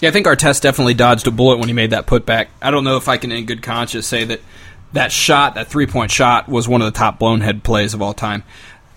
Yeah, 0.00 0.08
I 0.08 0.12
think 0.12 0.26
Artest 0.26 0.62
definitely 0.62 0.94
dodged 0.94 1.28
a 1.28 1.30
bullet 1.30 1.58
when 1.58 1.68
he 1.68 1.74
made 1.74 1.90
that 1.90 2.06
putback. 2.06 2.48
I 2.60 2.72
don't 2.72 2.82
know 2.82 2.96
if 2.96 3.08
I 3.08 3.18
can, 3.18 3.30
in 3.30 3.46
good 3.46 3.62
conscience, 3.62 4.04
say 4.04 4.24
that 4.24 4.40
that 4.94 5.12
shot, 5.12 5.54
that 5.54 5.68
three 5.68 5.86
point 5.86 6.10
shot, 6.10 6.48
was 6.48 6.66
one 6.66 6.82
of 6.82 6.92
the 6.92 6.98
top 6.98 7.18
blown 7.18 7.40
head 7.40 7.62
plays 7.62 7.94
of 7.94 8.02
all 8.02 8.14
time. 8.14 8.42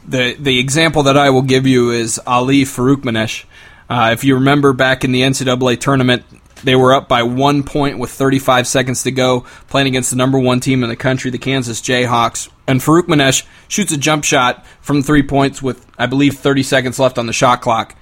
The 0.08 0.36
the 0.40 0.60
example 0.60 1.04
that 1.04 1.18
I 1.18 1.30
will 1.30 1.42
give 1.42 1.68
you 1.68 1.92
is 1.92 2.20
Ali 2.26 2.64
Farokhmanesh. 2.64 3.46
Uh, 3.88 4.12
if 4.14 4.24
you 4.24 4.36
remember 4.36 4.74
back 4.74 5.04
in 5.04 5.12
the 5.12 5.22
NCAA 5.22 5.80
tournament, 5.80 6.24
they 6.64 6.76
were 6.76 6.94
up 6.94 7.08
by 7.08 7.24
one 7.24 7.64
point 7.64 8.00
with 8.00 8.12
35 8.12 8.68
seconds 8.68 9.04
to 9.04 9.12
go, 9.12 9.42
playing 9.68 9.88
against 9.88 10.10
the 10.10 10.16
number 10.16 10.40
one 10.40 10.60
team 10.60 10.84
in 10.84 10.90
the 10.90 10.96
country, 10.96 11.32
the 11.32 11.38
Kansas 11.38 11.82
Jayhawks. 11.82 12.50
And 12.68 12.80
Farokhmanesh 12.80 13.46
shoots 13.68 13.92
a 13.92 13.98
jump 13.98 14.24
shot 14.24 14.66
from 14.82 15.02
three 15.02 15.24
points 15.24 15.62
with, 15.62 15.86
I 15.98 16.06
believe, 16.06 16.38
30 16.38 16.64
seconds 16.64 17.00
left 17.00 17.18
on 17.18 17.28
the 17.28 17.34
shot 17.34 17.62
clock 17.62 17.96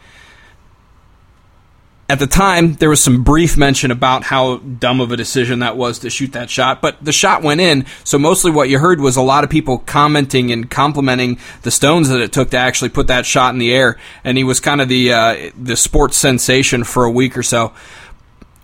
at 2.10 2.20
the 2.20 2.28
time, 2.28 2.74
there 2.76 2.90
was 2.90 3.02
some 3.02 3.24
brief 3.24 3.58
mention 3.58 3.90
about 3.90 4.24
how 4.24 4.58
dumb 4.58 5.00
of 5.00 5.12
a 5.12 5.18
decision 5.18 5.60
that 5.60 5.78
was 5.78 6.00
to 6.00 6.10
shoot 6.10 6.34
that 6.34 6.50
shot, 6.50 6.82
but 6.82 7.04
the 7.04 7.14
shot 7.14 7.42
went 7.42 7.62
in. 7.62 7.86
So 8.04 8.20
mostly 8.20 8.52
what 8.52 8.68
you 8.68 8.78
heard 8.78 9.00
was 9.00 9.16
a 9.16 9.22
lot 9.22 9.44
of 9.44 9.50
people 9.50 9.78
commenting 9.80 10.52
and 10.52 10.70
complimenting 10.70 11.40
the 11.62 11.72
stones 11.72 12.10
that 12.10 12.20
it 12.20 12.34
took 12.34 12.52
to 12.52 12.58
actually 12.58 12.90
put 12.90 13.08
that 13.08 13.26
shot 13.26 13.54
in 13.54 13.60
the 13.60 13.74
air. 13.74 13.98
And 14.24 14.38
he 14.38 14.44
was 14.44 14.60
kind 14.60 14.82
of 14.82 14.90
the 14.90 15.14
uh, 15.14 15.52
the 15.58 15.78
sports 15.78 16.18
sensation 16.18 16.84
for 16.84 17.06
a 17.06 17.12
week 17.12 17.38
or 17.38 17.44
so. 17.44 17.74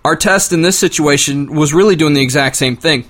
Artest 0.03 0.53
in 0.53 0.61
this 0.61 0.79
situation 0.79 1.53
was 1.53 1.73
really 1.73 1.95
doing 1.95 2.13
the 2.13 2.21
exact 2.21 2.55
same 2.55 2.77
thing. 2.77 3.05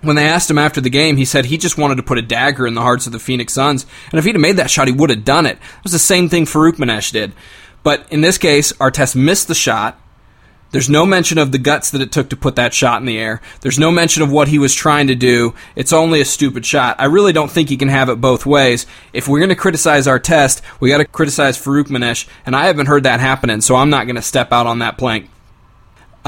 When 0.00 0.16
they 0.16 0.26
asked 0.26 0.50
him 0.50 0.58
after 0.58 0.80
the 0.80 0.90
game, 0.90 1.16
he 1.16 1.24
said 1.24 1.44
he 1.44 1.58
just 1.58 1.78
wanted 1.78 1.96
to 1.96 2.02
put 2.02 2.18
a 2.18 2.22
dagger 2.22 2.66
in 2.66 2.74
the 2.74 2.82
hearts 2.82 3.06
of 3.06 3.12
the 3.12 3.18
Phoenix 3.18 3.52
Suns, 3.52 3.86
and 4.10 4.18
if 4.18 4.24
he'd 4.24 4.34
have 4.34 4.42
made 4.42 4.56
that 4.56 4.70
shot, 4.70 4.88
he 4.88 4.92
would 4.92 5.10
have 5.10 5.24
done 5.24 5.46
it. 5.46 5.58
It 5.58 5.84
was 5.84 5.92
the 5.92 5.98
same 5.98 6.28
thing 6.28 6.44
Farokhmanesh 6.44 7.12
did. 7.12 7.32
But 7.82 8.06
in 8.12 8.20
this 8.20 8.38
case, 8.38 8.72
Artest 8.74 9.16
missed 9.16 9.48
the 9.48 9.54
shot. 9.54 10.00
There's 10.70 10.90
no 10.90 11.06
mention 11.06 11.38
of 11.38 11.50
the 11.50 11.58
guts 11.58 11.90
that 11.92 12.02
it 12.02 12.12
took 12.12 12.28
to 12.30 12.36
put 12.36 12.56
that 12.56 12.74
shot 12.74 13.00
in 13.00 13.06
the 13.06 13.18
air. 13.18 13.40
There's 13.60 13.78
no 13.78 13.90
mention 13.90 14.22
of 14.22 14.30
what 14.30 14.48
he 14.48 14.58
was 14.58 14.74
trying 14.74 15.06
to 15.06 15.14
do. 15.14 15.54
It's 15.74 15.94
only 15.94 16.20
a 16.20 16.26
stupid 16.26 16.66
shot. 16.66 16.96
I 16.98 17.06
really 17.06 17.32
don't 17.32 17.50
think 17.50 17.68
he 17.68 17.78
can 17.78 17.88
have 17.88 18.08
it 18.10 18.20
both 18.20 18.44
ways. 18.44 18.86
If 19.12 19.28
we're 19.28 19.38
going 19.38 19.48
to 19.48 19.54
criticize 19.54 20.06
Artest, 20.06 20.60
we 20.78 20.90
got 20.90 20.98
to 20.98 21.06
criticize 21.06 21.56
Farokhmanesh, 21.56 22.28
and 22.44 22.54
I 22.54 22.66
haven't 22.66 22.86
heard 22.86 23.04
that 23.04 23.20
happening, 23.20 23.62
so 23.62 23.76
I'm 23.76 23.90
not 23.90 24.04
going 24.04 24.16
to 24.16 24.22
step 24.22 24.52
out 24.52 24.66
on 24.66 24.80
that 24.80 24.98
plank. 24.98 25.30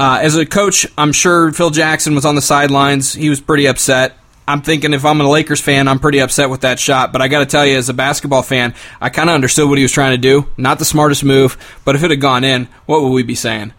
Uh, 0.01 0.17
as 0.23 0.35
a 0.35 0.47
coach, 0.47 0.87
I'm 0.97 1.13
sure 1.13 1.51
Phil 1.51 1.69
Jackson 1.69 2.15
was 2.15 2.25
on 2.25 2.33
the 2.33 2.41
sidelines. 2.41 3.13
He 3.13 3.29
was 3.29 3.39
pretty 3.39 3.67
upset. 3.67 4.17
I'm 4.47 4.63
thinking 4.63 4.93
if 4.93 5.05
I'm 5.05 5.21
a 5.21 5.29
Lakers 5.29 5.61
fan, 5.61 5.87
I'm 5.87 5.99
pretty 5.99 6.19
upset 6.19 6.49
with 6.49 6.61
that 6.61 6.79
shot. 6.79 7.13
But 7.13 7.21
I 7.21 7.27
got 7.27 7.41
to 7.41 7.45
tell 7.45 7.67
you, 7.67 7.77
as 7.77 7.87
a 7.87 7.93
basketball 7.93 8.41
fan, 8.41 8.73
I 8.99 9.09
kind 9.09 9.29
of 9.29 9.35
understood 9.35 9.69
what 9.69 9.77
he 9.77 9.83
was 9.83 9.91
trying 9.91 10.13
to 10.13 10.17
do. 10.17 10.47
Not 10.57 10.79
the 10.79 10.85
smartest 10.85 11.23
move, 11.23 11.55
but 11.85 11.93
if 11.93 12.03
it 12.03 12.09
had 12.09 12.19
gone 12.19 12.43
in, 12.43 12.67
what 12.87 13.03
would 13.03 13.11
we 13.11 13.21
be 13.21 13.35
saying? 13.35 13.75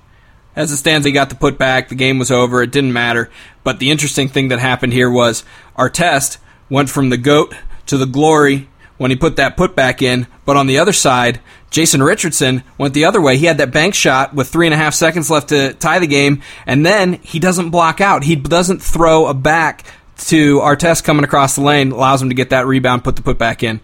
As 0.55 0.71
it 0.71 0.77
stands, 0.77 1.05
he 1.05 1.11
got 1.11 1.29
the 1.29 1.35
put 1.35 1.59
back. 1.59 1.89
The 1.89 1.97
game 1.97 2.21
was 2.21 2.31
over. 2.31 2.63
It 2.63 2.71
didn't 2.71 2.93
matter. 2.93 3.29
But 3.65 3.81
the 3.81 3.91
interesting 3.91 4.29
thing 4.29 4.47
that 4.51 4.61
happened 4.61 4.93
here 4.93 5.11
was 5.11 5.43
Artest 5.77 6.39
went 6.71 6.89
from 6.89 7.11
the 7.11 7.19
GOAT 7.19 7.53
to 7.87 7.99
the 7.99 8.07
glory 8.07 8.69
when 8.97 9.11
he 9.11 9.17
put 9.17 9.35
that 9.35 9.57
putback 9.57 10.01
in. 10.01 10.29
But 10.45 10.57
on 10.57 10.69
the 10.69 10.79
other 10.79 10.93
side, 10.93 11.41
Jason 11.73 12.03
Richardson 12.03 12.63
went 12.77 12.93
the 12.93 13.07
other 13.07 13.21
way. 13.21 13.39
He 13.39 13.47
had 13.47 13.59
that 13.59 13.73
bank 13.73 13.95
shot 13.95 14.35
with 14.35 14.49
three 14.49 14.67
and 14.67 14.75
a 14.75 14.77
half 14.77 14.93
seconds 14.93 15.31
left 15.31 15.49
to 15.49 15.73
tie 15.73 15.99
the 15.99 16.07
game, 16.07 16.43
and 16.67 16.85
then 16.85 17.15
he 17.15 17.39
doesn't 17.39 17.71
block 17.71 18.01
out. 18.01 18.23
He 18.23 18.37
doesn't 18.37 18.83
throw 18.83 19.27
a 19.27 19.35
back 19.35 19.85
to 20.27 20.59
Artest 20.61 21.03
coming 21.03 21.25
across 21.25 21.57
the 21.57 21.63
lane 21.63 21.91
allows 21.91 22.21
him 22.21 22.29
to 22.29 22.35
get 22.35 22.51
that 22.51 22.67
rebound, 22.67 23.03
put 23.03 23.17
the 23.17 23.23
putback 23.23 23.63
in. 23.63 23.81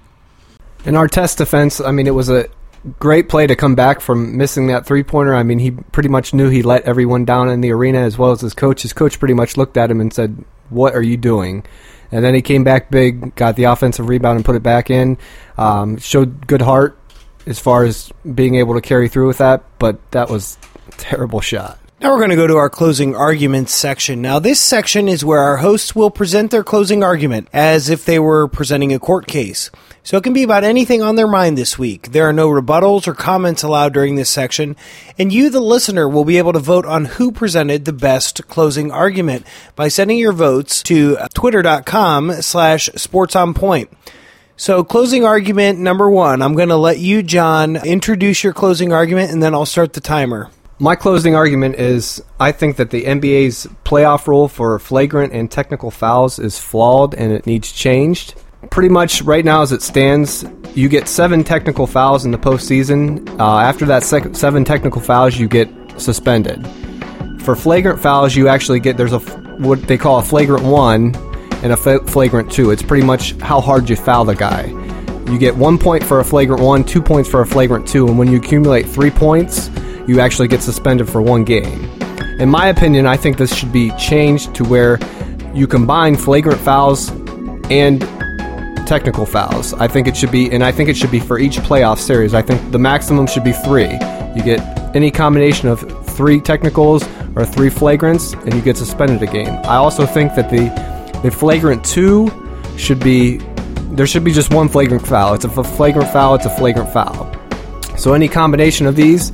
In 0.85 0.95
Artest 0.95 1.39
defense, 1.39 1.81
I 1.81 1.91
mean, 1.91 2.07
it 2.07 2.15
was 2.15 2.29
a 2.29 2.49
great 3.01 3.29
play 3.29 3.47
to 3.47 3.57
come 3.57 3.75
back 3.75 4.03
from 4.03 4.37
missing 4.37 4.67
that 4.67 4.85
three 4.85 5.03
pointer. 5.03 5.35
I 5.35 5.43
mean, 5.43 5.59
he 5.59 5.71
pretty 5.71 6.11
much 6.11 6.35
knew 6.35 6.51
he 6.51 6.63
let 6.63 6.83
everyone 6.83 7.25
down 7.25 7.49
in 7.49 7.63
the 7.63 7.73
arena 7.73 8.01
as 8.01 8.19
well 8.19 8.33
as 8.33 8.43
his 8.43 8.53
coach. 8.53 8.83
His 8.83 8.93
coach 8.93 9.19
pretty 9.19 9.35
much 9.35 9.57
looked 9.57 9.79
at 9.79 9.91
him 9.91 10.01
and 10.01 10.13
said, 10.13 10.45
What 10.69 10.95
are 10.95 11.03
you 11.03 11.17
doing? 11.17 11.65
And 12.13 12.23
then 12.23 12.35
he 12.35 12.43
came 12.43 12.65
back 12.65 12.91
big, 12.91 13.35
got 13.35 13.57
the 13.57 13.65
offensive 13.65 14.09
rebound 14.09 14.37
and 14.37 14.45
put 14.45 14.57
it 14.57 14.63
back 14.63 14.91
in. 14.91 15.19
Um, 15.57 15.99
showed 15.99 16.47
good 16.47 16.63
heart 16.63 16.98
as 17.49 17.59
far 17.59 17.85
as 17.85 18.13
being 18.35 18.57
able 18.57 18.75
to 18.75 18.81
carry 18.81 19.09
through 19.09 19.27
with 19.27 19.39
that, 19.39 19.65
but 19.79 19.99
that 20.11 20.29
was 20.29 20.59
terrible 20.99 21.41
shot. 21.41 21.79
Now 22.01 22.11
we're 22.11 22.19
going 22.19 22.31
to 22.31 22.37
go 22.37 22.47
to 22.47 22.57
our 22.57 22.71
closing 22.71 23.17
arguments 23.17 23.75
section. 23.75 24.23
Now, 24.23 24.39
this 24.39 24.61
section 24.61 25.09
is 25.09 25.25
where 25.25 25.41
our 25.41 25.57
hosts 25.57 25.97
will 25.97 26.13
present 26.13 26.53
their 26.53 26.63
closing 26.63 27.03
argument 27.03 27.49
as 27.53 27.91
if 27.91 28.05
they 28.05 28.21
were 28.21 28.47
presenting 28.47 28.93
a 28.93 29.01
court 29.01 29.27
case. 29.27 29.69
So 30.05 30.17
it 30.17 30.23
can 30.23 30.33
be 30.33 30.45
about 30.45 30.63
anything 30.63 31.03
on 31.03 31.17
their 31.17 31.27
mind 31.27 31.59
this 31.59 31.77
week. 31.77 32.13
There 32.13 32.29
are 32.29 32.33
no 32.33 32.49
rebuttals 32.49 33.09
or 33.09 33.15
comments 33.15 33.65
allowed 33.65 33.95
during 33.95 34.15
this 34.15 34.31
section, 34.31 34.77
and 35.19 35.33
you, 35.33 35.51
the 35.51 35.59
listener, 35.59 36.09
will 36.09 36.25
be 36.25 36.39
able 36.39 36.53
to 36.53 36.61
vote 36.61 36.87
on 36.87 37.05
who 37.05 37.33
presented 37.33 37.85
the 37.85 37.93
best 37.93 38.47
closing 38.47 38.93
argument 38.93 39.45
by 39.75 39.89
sending 39.89 40.19
your 40.19 40.33
votes 40.33 40.85
to 40.85 41.19
twitter.com 41.35 42.31
slash 42.43 42.89
sports 42.95 43.35
on 43.35 43.55
point. 43.55 43.91
So, 44.61 44.83
closing 44.83 45.25
argument 45.25 45.79
number 45.79 46.11
one, 46.11 46.43
I'm 46.43 46.55
going 46.55 46.71
to 46.71 46.77
let 46.77 46.99
you, 46.99 47.23
John, 47.23 47.77
introduce 47.77 48.43
your 48.43 48.53
closing 48.53 48.93
argument, 48.93 49.31
and 49.31 49.41
then 49.41 49.55
I'll 49.55 49.65
start 49.65 49.93
the 49.93 50.01
timer. 50.01 50.51
My 50.81 50.97
closing 50.97 51.37
argument 51.37 51.77
is 51.77 52.21
I 52.41 52.51
think 52.51 52.75
that 52.79 52.91
the 52.91 53.05
NBA's 53.05 53.69
playoff 53.85 54.27
rule 54.27 54.49
for 54.49 54.81
flagrant 54.81 55.33
and 55.33 55.49
technical 55.49 55.93
fouls 55.93 56.41
is 56.41 56.59
flawed 56.59 57.15
and 57.15 57.31
it 57.33 57.47
needs 57.47 57.71
changed. 57.71 58.35
Pretty 58.71 58.89
much 58.89 59.23
right 59.23 59.45
now, 59.45 59.63
as 59.63 59.71
it 59.71 59.81
stands, 59.81 60.45
you 60.75 60.89
get 60.89 61.07
seven 61.07 61.45
technical 61.45 61.87
fouls 61.87 62.25
in 62.25 62.33
the 62.33 62.39
postseason. 62.39 63.29
Uh, 63.39 63.61
after 63.61 63.87
that 63.87 64.03
sec- 64.03 64.35
seven 64.35 64.65
technical 64.65 65.01
fouls, 65.01 65.37
you 65.37 65.47
get 65.47 65.69
suspended. 66.01 66.67
For 67.43 67.55
flagrant 67.55 68.01
fouls, 68.01 68.35
you 68.35 68.49
actually 68.49 68.81
get 68.81 68.97
there's 68.97 69.13
a 69.13 69.21
what 69.59 69.83
they 69.87 69.97
call 69.97 70.19
a 70.19 70.23
flagrant 70.25 70.65
one 70.65 71.13
and 71.63 71.73
a 71.73 71.77
flagrant 71.77 72.51
two. 72.51 72.71
It's 72.71 72.83
pretty 72.83 73.05
much 73.05 73.33
how 73.41 73.61
hard 73.61 73.89
you 73.89 73.97
foul 73.97 74.25
the 74.25 74.35
guy. 74.35 74.67
You 75.31 75.39
get 75.39 75.55
one 75.55 75.79
point 75.79 76.03
for 76.03 76.21
a 76.21 76.25
flagrant 76.25 76.63
one, 76.63 76.85
two 76.85 77.03
points 77.03 77.29
for 77.29 77.43
a 77.43 77.47
flagrant 77.47 77.87
two, 77.87 78.09
and 78.09 78.19
when 78.19 78.31
you 78.31 78.39
accumulate 78.39 78.87
three 78.87 79.11
points, 79.11 79.71
you 80.07 80.21
actually 80.21 80.49
get 80.49 80.63
suspended 80.63 81.09
for 81.09 81.21
one 81.21 81.45
game. 81.45 81.85
In 82.41 82.49
my 82.49 82.69
opinion, 82.69 83.07
I 83.07 83.17
think 83.17 83.37
this 83.37 83.55
should 83.55 83.73
be 83.73 83.91
changed 83.99 84.55
to 84.55 84.65
where 84.65 84.99
you 85.53 85.67
combine 85.67 86.17
flagrant 86.17 86.61
fouls 86.61 87.11
and 87.71 88.01
technical 88.87 89.27
fouls. 89.27 89.75
I 89.75 89.87
think 89.87 90.07
it 90.07 90.17
should 90.17 90.31
be, 90.33 90.51
and 90.51 90.65
I 90.65 90.73
think 90.73 90.89
it 90.89 90.97
should 90.97 91.11
be 91.11 91.21
for 91.21 91.39
each 91.39 91.59
playoff 91.59 91.99
series. 91.99 92.33
I 92.33 92.41
think 92.41 92.73
the 92.73 92.79
maximum 92.79 93.27
should 93.27 93.45
be 93.45 93.53
three. 93.53 93.93
You 94.35 94.43
get 94.43 94.61
any 94.97 95.11
combination 95.11 95.69
of 95.69 95.81
three 96.07 96.41
technicals 96.41 97.03
or 97.37 97.45
three 97.45 97.69
flagrants, 97.69 98.41
and 98.45 98.55
you 98.55 98.63
get 98.63 98.79
suspended 98.79 99.23
a 99.23 99.31
game. 99.31 99.55
I 99.65 99.77
also 99.77 100.07
think 100.07 100.35
that 100.37 100.49
the 100.49 100.69
the 101.23 101.31
flagrant 101.31 101.85
two 101.85 102.31
should 102.77 103.01
be 103.01 103.39
there 103.91 104.07
should 104.07 104.25
be 104.25 104.33
just 104.33 104.53
one 104.53 104.69
flagrant 104.69 105.07
foul. 105.07 105.35
It's 105.35 105.45
a 105.45 105.65
flagrant 105.65 106.11
foul. 106.11 106.35
It's 106.35 106.47
a 106.47 106.57
flagrant 106.57 106.93
foul. 106.93 107.35
So 107.97 108.15
any 108.15 108.29
combination 108.29 108.87
of 108.87 108.95
these 108.95 109.33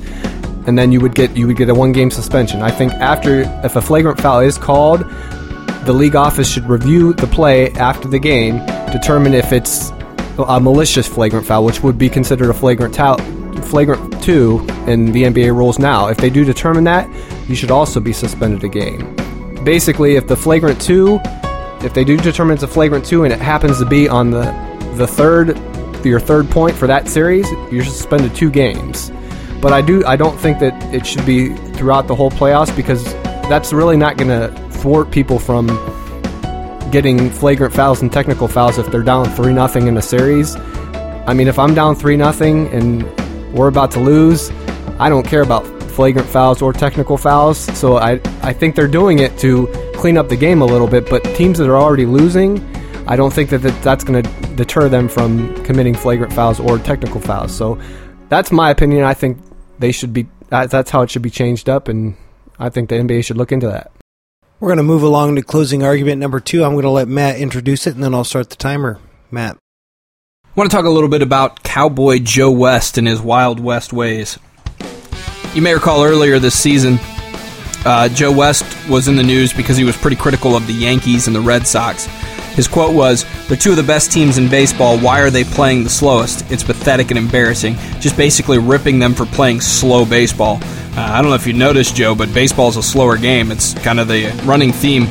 and 0.67 0.77
then 0.77 0.91
you 0.91 0.99
would 0.99 1.15
get 1.15 1.35
you 1.35 1.47
would 1.47 1.57
get 1.57 1.69
a 1.69 1.73
one 1.73 1.91
game 1.91 2.11
suspension. 2.11 2.61
I 2.61 2.71
think 2.71 2.93
after 2.93 3.41
if 3.63 3.75
a 3.75 3.81
flagrant 3.81 4.19
foul 4.19 4.39
is 4.39 4.57
called, 4.57 5.01
the 5.85 5.93
league 5.93 6.15
office 6.15 6.49
should 6.51 6.67
review 6.67 7.13
the 7.13 7.27
play 7.27 7.71
after 7.73 8.07
the 8.07 8.19
game, 8.19 8.65
determine 8.91 9.33
if 9.33 9.53
it's 9.53 9.91
a 10.37 10.59
malicious 10.59 11.07
flagrant 11.07 11.45
foul, 11.45 11.63
which 11.63 11.81
would 11.81 11.97
be 11.97 12.09
considered 12.09 12.49
a 12.49 12.53
flagrant 12.53 12.93
ta- 12.93 13.17
flagrant 13.63 14.23
two 14.23 14.59
in 14.87 15.11
the 15.11 15.23
NBA 15.23 15.55
rules 15.55 15.79
now. 15.79 16.07
If 16.07 16.17
they 16.17 16.29
do 16.29 16.43
determine 16.43 16.83
that, 16.85 17.09
you 17.47 17.55
should 17.55 17.71
also 17.71 17.99
be 17.99 18.13
suspended 18.13 18.63
a 18.63 18.67
game. 18.67 19.15
Basically, 19.63 20.15
if 20.15 20.27
the 20.27 20.35
flagrant 20.35 20.81
two, 20.81 21.19
if 21.85 21.93
they 21.93 22.03
do 22.03 22.17
determine 22.17 22.55
it's 22.55 22.63
a 22.63 22.67
flagrant 22.67 23.05
two 23.05 23.23
and 23.23 23.31
it 23.31 23.39
happens 23.39 23.77
to 23.77 23.85
be 23.85 24.09
on 24.09 24.31
the 24.31 24.43
the 24.95 25.05
third 25.05 25.57
your 26.03 26.19
third 26.19 26.49
point 26.49 26.75
for 26.75 26.87
that 26.87 27.07
series, 27.07 27.49
you're 27.71 27.83
suspended 27.83 28.35
two 28.35 28.49
games. 28.49 29.11
But 29.61 29.73
I 29.73 29.81
do 29.81 30.05
I 30.05 30.15
don't 30.15 30.37
think 30.37 30.59
that 30.59 30.73
it 30.93 31.05
should 31.05 31.25
be 31.25 31.55
throughout 31.73 32.07
the 32.07 32.15
whole 32.15 32.31
playoffs 32.31 32.75
because 32.75 33.03
that's 33.49 33.71
really 33.71 33.97
not 33.97 34.17
going 34.17 34.29
to 34.29 34.55
thwart 34.79 35.11
people 35.11 35.39
from 35.39 35.67
getting 36.91 37.29
flagrant 37.29 37.73
fouls 37.73 38.01
and 38.01 38.11
technical 38.11 38.47
fouls 38.47 38.77
if 38.77 38.89
they're 38.91 39.03
down 39.03 39.25
3 39.29 39.53
nothing 39.53 39.87
in 39.87 39.97
a 39.97 40.01
series. 40.01 40.55
I 41.27 41.33
mean, 41.33 41.47
if 41.47 41.57
I'm 41.57 41.73
down 41.73 41.95
3 41.95 42.17
nothing 42.17 42.67
and 42.67 43.03
we're 43.53 43.67
about 43.67 43.91
to 43.91 43.99
lose, 43.99 44.51
I 44.99 45.09
don't 45.09 45.25
care 45.25 45.41
about 45.41 45.65
flagrant 45.91 46.27
fouls 46.29 46.61
or 46.61 46.73
technical 46.73 47.17
fouls. 47.17 47.57
So 47.77 47.97
I 47.97 48.19
I 48.41 48.53
think 48.53 48.75
they're 48.75 48.87
doing 48.87 49.19
it 49.19 49.37
to 49.39 49.67
clean 50.05 50.19
up 50.19 50.29
the 50.29 50.37
game 50.37 50.61
a 50.61 50.65
little 50.65 50.85
bit, 50.85 51.09
but 51.09 51.23
teams 51.35 51.57
that 51.57 51.67
are 51.67 51.77
already 51.77 52.05
losing, 52.05 52.63
I 53.07 53.15
don't 53.15 53.33
think 53.33 53.49
that 53.49 53.63
that's 53.81 54.03
going 54.03 54.21
to 54.21 54.29
deter 54.53 54.87
them 54.87 55.09
from 55.09 55.51
committing 55.63 55.95
flagrant 55.95 56.31
fouls 56.31 56.59
or 56.59 56.77
technical 56.77 57.19
fouls. 57.19 57.57
So 57.57 57.81
that's 58.29 58.51
my 58.51 58.69
opinion. 58.69 59.03
I 59.03 59.15
think 59.15 59.39
they 59.79 59.91
should 59.91 60.13
be. 60.13 60.27
That's 60.49 60.91
how 60.91 61.01
it 61.01 61.09
should 61.09 61.23
be 61.23 61.31
changed 61.31 61.69
up, 61.69 61.87
and 61.87 62.15
I 62.59 62.69
think 62.69 62.89
the 62.89 62.97
NBA 62.97 63.25
should 63.25 63.37
look 63.37 63.51
into 63.51 63.65
that. 63.65 63.91
We're 64.59 64.67
going 64.67 64.77
to 64.77 64.83
move 64.83 65.01
along 65.01 65.37
to 65.37 65.41
closing 65.41 65.81
argument 65.81 66.19
number 66.19 66.39
two. 66.39 66.63
I'm 66.63 66.73
going 66.73 66.83
to 66.83 66.91
let 66.91 67.07
Matt 67.07 67.39
introduce 67.39 67.87
it, 67.87 67.95
and 67.95 68.03
then 68.03 68.13
I'll 68.13 68.23
start 68.23 68.51
the 68.51 68.57
timer. 68.57 68.99
Matt. 69.31 69.57
I 70.45 70.49
want 70.53 70.69
to 70.69 70.77
talk 70.77 70.85
a 70.85 70.89
little 70.91 71.09
bit 71.09 71.23
about 71.23 71.63
Cowboy 71.63 72.19
Joe 72.19 72.51
West 72.51 72.99
and 72.99 73.07
his 73.07 73.23
Wild 73.23 73.59
West 73.59 73.91
ways. 73.91 74.37
You 75.55 75.63
may 75.63 75.73
recall 75.73 76.03
earlier 76.03 76.37
this 76.37 76.53
season, 76.53 76.99
uh, 77.85 78.09
Joe 78.09 78.31
West 78.31 78.65
was 78.89 79.07
in 79.07 79.15
the 79.15 79.23
news 79.23 79.53
because 79.53 79.77
he 79.77 79.83
was 79.83 79.95
pretty 79.95 80.17
critical 80.17 80.55
of 80.55 80.67
the 80.67 80.73
Yankees 80.73 81.27
and 81.27 81.35
the 81.35 81.41
Red 81.41 81.67
Sox. 81.67 82.05
His 82.55 82.67
quote 82.67 82.95
was, 82.95 83.25
They're 83.47 83.57
two 83.57 83.71
of 83.71 83.77
the 83.77 83.83
best 83.83 84.11
teams 84.11 84.37
in 84.37 84.49
baseball. 84.49 84.97
Why 84.97 85.19
are 85.19 85.29
they 85.29 85.43
playing 85.43 85.83
the 85.83 85.89
slowest? 85.89 86.49
It's 86.51 86.63
pathetic 86.63 87.11
and 87.11 87.17
embarrassing. 87.17 87.75
Just 87.99 88.15
basically 88.15 88.57
ripping 88.57 88.97
them 88.97 89.13
for 89.13 89.25
playing 89.25 89.61
slow 89.61 90.05
baseball. 90.05 90.59
Uh, 90.63 91.01
I 91.11 91.21
don't 91.21 91.29
know 91.29 91.35
if 91.35 91.45
you 91.45 91.53
noticed, 91.53 91.95
Joe, 91.95 92.15
but 92.15 92.33
baseball 92.33 92.69
is 92.69 92.77
a 92.77 92.83
slower 92.83 93.17
game. 93.17 93.51
It's 93.51 93.73
kind 93.73 93.99
of 93.99 94.07
the 94.07 94.27
running 94.45 94.71
theme. 94.71 95.03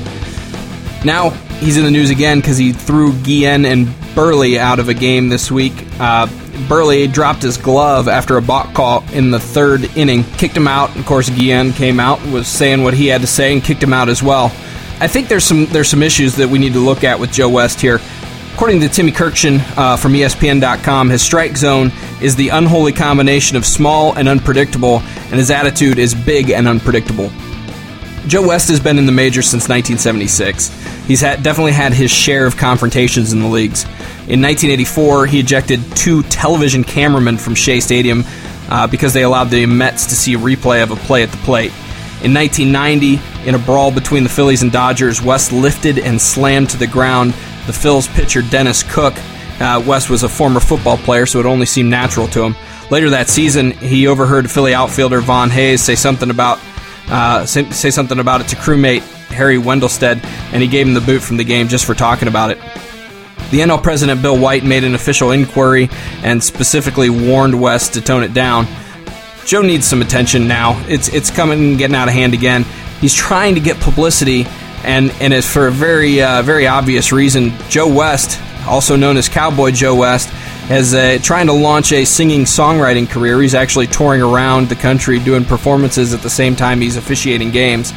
Now 1.04 1.30
he's 1.60 1.76
in 1.76 1.84
the 1.84 1.90
news 1.90 2.08
again 2.08 2.40
because 2.40 2.56
he 2.56 2.72
threw 2.72 3.12
Guillen 3.22 3.66
and 3.66 3.86
Buehrle 4.14 4.56
out 4.56 4.78
of 4.78 4.88
a 4.88 4.94
game 4.94 5.28
this 5.28 5.50
week. 5.50 5.74
Uh, 6.00 6.26
Buehrle 6.68 7.12
dropped 7.12 7.42
his 7.42 7.56
glove 7.56 8.08
after 8.08 8.36
a 8.36 8.42
balk 8.42 8.74
call 8.74 9.04
in 9.12 9.30
the 9.30 9.40
third 9.40 9.84
inning, 9.96 10.24
kicked 10.24 10.56
him 10.56 10.68
out. 10.68 10.94
Of 10.96 11.06
course, 11.06 11.28
Guillen 11.30 11.72
came 11.72 12.00
out, 12.00 12.24
was 12.26 12.48
saying 12.48 12.82
what 12.82 12.94
he 12.94 13.08
had 13.08 13.20
to 13.20 13.26
say, 13.26 13.52
and 13.52 13.62
kicked 13.62 13.82
him 13.82 13.92
out 13.92 14.08
as 14.08 14.22
well. 14.22 14.46
I 15.00 15.08
think 15.08 15.28
there's 15.28 15.44
some 15.44 15.66
there's 15.66 15.88
some 15.88 16.02
issues 16.02 16.36
that 16.36 16.48
we 16.48 16.58
need 16.58 16.72
to 16.74 16.78
look 16.78 17.04
at 17.04 17.18
with 17.18 17.32
Joe 17.32 17.48
West 17.48 17.80
here. 17.80 18.00
According 18.54 18.80
to 18.80 18.88
Timmy 18.88 19.10
Kurkjian 19.10 19.60
uh, 19.76 19.96
from 19.96 20.12
ESPN.com, 20.12 21.10
his 21.10 21.22
strike 21.22 21.56
zone 21.56 21.90
is 22.22 22.36
the 22.36 22.50
unholy 22.50 22.92
combination 22.92 23.56
of 23.56 23.66
small 23.66 24.16
and 24.16 24.28
unpredictable, 24.28 25.00
and 25.00 25.34
his 25.34 25.50
attitude 25.50 25.98
is 25.98 26.14
big 26.14 26.50
and 26.50 26.68
unpredictable. 26.68 27.30
Joe 28.28 28.46
West 28.46 28.68
has 28.68 28.78
been 28.78 28.96
in 28.96 29.06
the 29.06 29.12
majors 29.12 29.46
since 29.46 29.68
1976. 29.68 30.70
He's 31.06 31.20
had, 31.20 31.42
definitely 31.42 31.72
had 31.72 31.92
his 31.92 32.10
share 32.10 32.46
of 32.46 32.56
confrontations 32.56 33.32
in 33.32 33.40
the 33.40 33.48
leagues. 33.48 33.84
In 34.26 34.40
1984, 34.40 35.26
he 35.26 35.40
ejected 35.40 35.80
two 35.94 36.22
television 36.24 36.82
cameramen 36.82 37.36
from 37.36 37.54
Shea 37.54 37.80
Stadium 37.80 38.24
uh, 38.70 38.86
because 38.86 39.12
they 39.12 39.22
allowed 39.22 39.50
the 39.50 39.66
Mets 39.66 40.06
to 40.06 40.14
see 40.14 40.34
a 40.34 40.38
replay 40.38 40.82
of 40.82 40.90
a 40.90 40.96
play 40.96 41.22
at 41.22 41.30
the 41.30 41.36
plate. 41.38 41.72
In 42.22 42.32
1990, 42.32 43.20
in 43.46 43.54
a 43.54 43.58
brawl 43.58 43.90
between 43.90 44.22
the 44.22 44.30
Phillies 44.30 44.62
and 44.62 44.72
Dodgers, 44.72 45.20
West 45.20 45.52
lifted 45.52 45.98
and 45.98 46.20
slammed 46.20 46.70
to 46.70 46.78
the 46.78 46.86
ground 46.86 47.32
the 47.66 47.72
Phil's 47.72 48.08
pitcher 48.08 48.40
Dennis 48.40 48.82
Cook. 48.82 49.14
Uh, 49.60 49.82
West 49.86 50.08
was 50.08 50.22
a 50.22 50.28
former 50.28 50.60
football 50.60 50.96
player, 50.96 51.26
so 51.26 51.38
it 51.38 51.46
only 51.46 51.66
seemed 51.66 51.90
natural 51.90 52.26
to 52.28 52.42
him. 52.42 52.56
Later 52.90 53.10
that 53.10 53.28
season, 53.28 53.72
he 53.72 54.06
overheard 54.06 54.50
Philly 54.50 54.72
outfielder 54.72 55.20
Von 55.20 55.50
Hayes 55.50 55.82
say 55.82 55.94
something 55.94 56.30
about 56.30 56.60
uh, 57.08 57.44
say, 57.44 57.68
say 57.70 57.90
something 57.90 58.18
about 58.18 58.40
it 58.40 58.48
to 58.48 58.56
crewmate 58.56 59.02
Harry 59.28 59.56
Wendelstedt, 59.56 60.24
and 60.52 60.62
he 60.62 60.68
gave 60.68 60.86
him 60.86 60.94
the 60.94 61.00
boot 61.00 61.20
from 61.20 61.36
the 61.36 61.44
game 61.44 61.68
just 61.68 61.84
for 61.84 61.94
talking 61.94 62.28
about 62.28 62.50
it. 62.50 62.58
The 63.50 63.60
NL 63.60 63.82
president 63.82 64.22
Bill 64.22 64.38
White 64.38 64.64
made 64.64 64.84
an 64.84 64.94
official 64.94 65.30
inquiry 65.30 65.88
and 66.22 66.42
specifically 66.42 67.10
warned 67.10 67.60
West 67.60 67.94
to 67.94 68.00
tone 68.00 68.22
it 68.24 68.34
down. 68.34 68.66
Joe 69.44 69.62
needs 69.62 69.86
some 69.86 70.00
attention 70.02 70.48
now. 70.48 70.82
It's 70.88 71.08
it's 71.08 71.30
coming 71.30 71.58
and 71.58 71.78
getting 71.78 71.94
out 71.94 72.08
of 72.08 72.14
hand 72.14 72.34
again. 72.34 72.64
He's 73.00 73.14
trying 73.14 73.54
to 73.54 73.60
get 73.60 73.78
publicity, 73.78 74.46
and 74.82 75.10
and 75.20 75.34
it's 75.34 75.50
for 75.50 75.66
a 75.66 75.70
very 75.70 76.22
uh, 76.22 76.42
very 76.42 76.66
obvious 76.66 77.12
reason. 77.12 77.52
Joe 77.68 77.92
West, 77.92 78.40
also 78.66 78.96
known 78.96 79.16
as 79.16 79.28
Cowboy 79.28 79.70
Joe 79.72 79.94
West, 79.94 80.32
is 80.70 80.94
uh, 80.94 81.18
trying 81.22 81.46
to 81.46 81.52
launch 81.52 81.92
a 81.92 82.04
singing 82.06 82.42
songwriting 82.42 83.08
career. 83.08 83.40
He's 83.42 83.54
actually 83.54 83.86
touring 83.86 84.22
around 84.22 84.68
the 84.68 84.76
country 84.76 85.18
doing 85.18 85.44
performances 85.44 86.14
at 86.14 86.20
the 86.20 86.30
same 86.30 86.56
time 86.56 86.80
he's 86.80 86.96
officiating 86.96 87.50
games. 87.50 87.92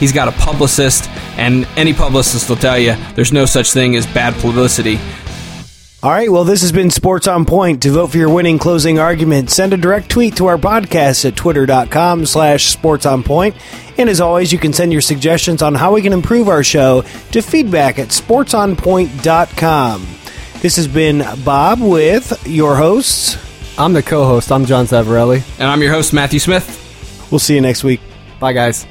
He's 0.00 0.12
got 0.12 0.26
a 0.26 0.32
publicist, 0.32 1.08
and 1.36 1.68
any 1.76 1.92
publicist 1.92 2.48
will 2.48 2.56
tell 2.56 2.78
you 2.78 2.96
there's 3.14 3.32
no 3.32 3.44
such 3.44 3.72
thing 3.72 3.94
as 3.94 4.06
bad 4.06 4.34
publicity. 4.40 4.98
All 6.02 6.10
right, 6.10 6.32
well, 6.32 6.44
this 6.44 6.62
has 6.62 6.72
been 6.72 6.88
Sports 6.88 7.28
on 7.28 7.44
Point. 7.44 7.82
To 7.82 7.90
vote 7.90 8.06
for 8.06 8.16
your 8.16 8.32
winning 8.32 8.58
closing 8.58 8.98
argument, 8.98 9.50
send 9.50 9.74
a 9.74 9.76
direct 9.76 10.08
tweet 10.08 10.34
to 10.36 10.46
our 10.46 10.56
podcast 10.56 11.26
at 11.26 11.36
twitter.com 11.36 12.24
slash 12.24 12.68
sports 12.72 13.04
on 13.04 13.22
point. 13.22 13.54
And 13.98 14.08
as 14.08 14.18
always, 14.18 14.50
you 14.50 14.58
can 14.58 14.72
send 14.72 14.92
your 14.92 15.02
suggestions 15.02 15.60
on 15.60 15.74
how 15.74 15.92
we 15.92 16.00
can 16.00 16.14
improve 16.14 16.48
our 16.48 16.64
show 16.64 17.02
to 17.32 17.42
feedback 17.42 17.98
at 17.98 18.08
sportsonpoint.com. 18.08 20.06
This 20.62 20.76
has 20.76 20.88
been 20.88 21.22
Bob 21.44 21.80
with 21.82 22.46
your 22.46 22.76
hosts. 22.76 23.36
I'm 23.78 23.92
the 23.92 24.02
co-host. 24.02 24.50
I'm 24.50 24.64
John 24.64 24.86
Savarelli. 24.86 25.42
And 25.58 25.68
I'm 25.68 25.82
your 25.82 25.92
host, 25.92 26.14
Matthew 26.14 26.38
Smith. 26.38 26.78
We'll 27.30 27.38
see 27.40 27.54
you 27.54 27.60
next 27.60 27.84
week. 27.84 28.00
Bye, 28.40 28.54
guys. 28.54 28.86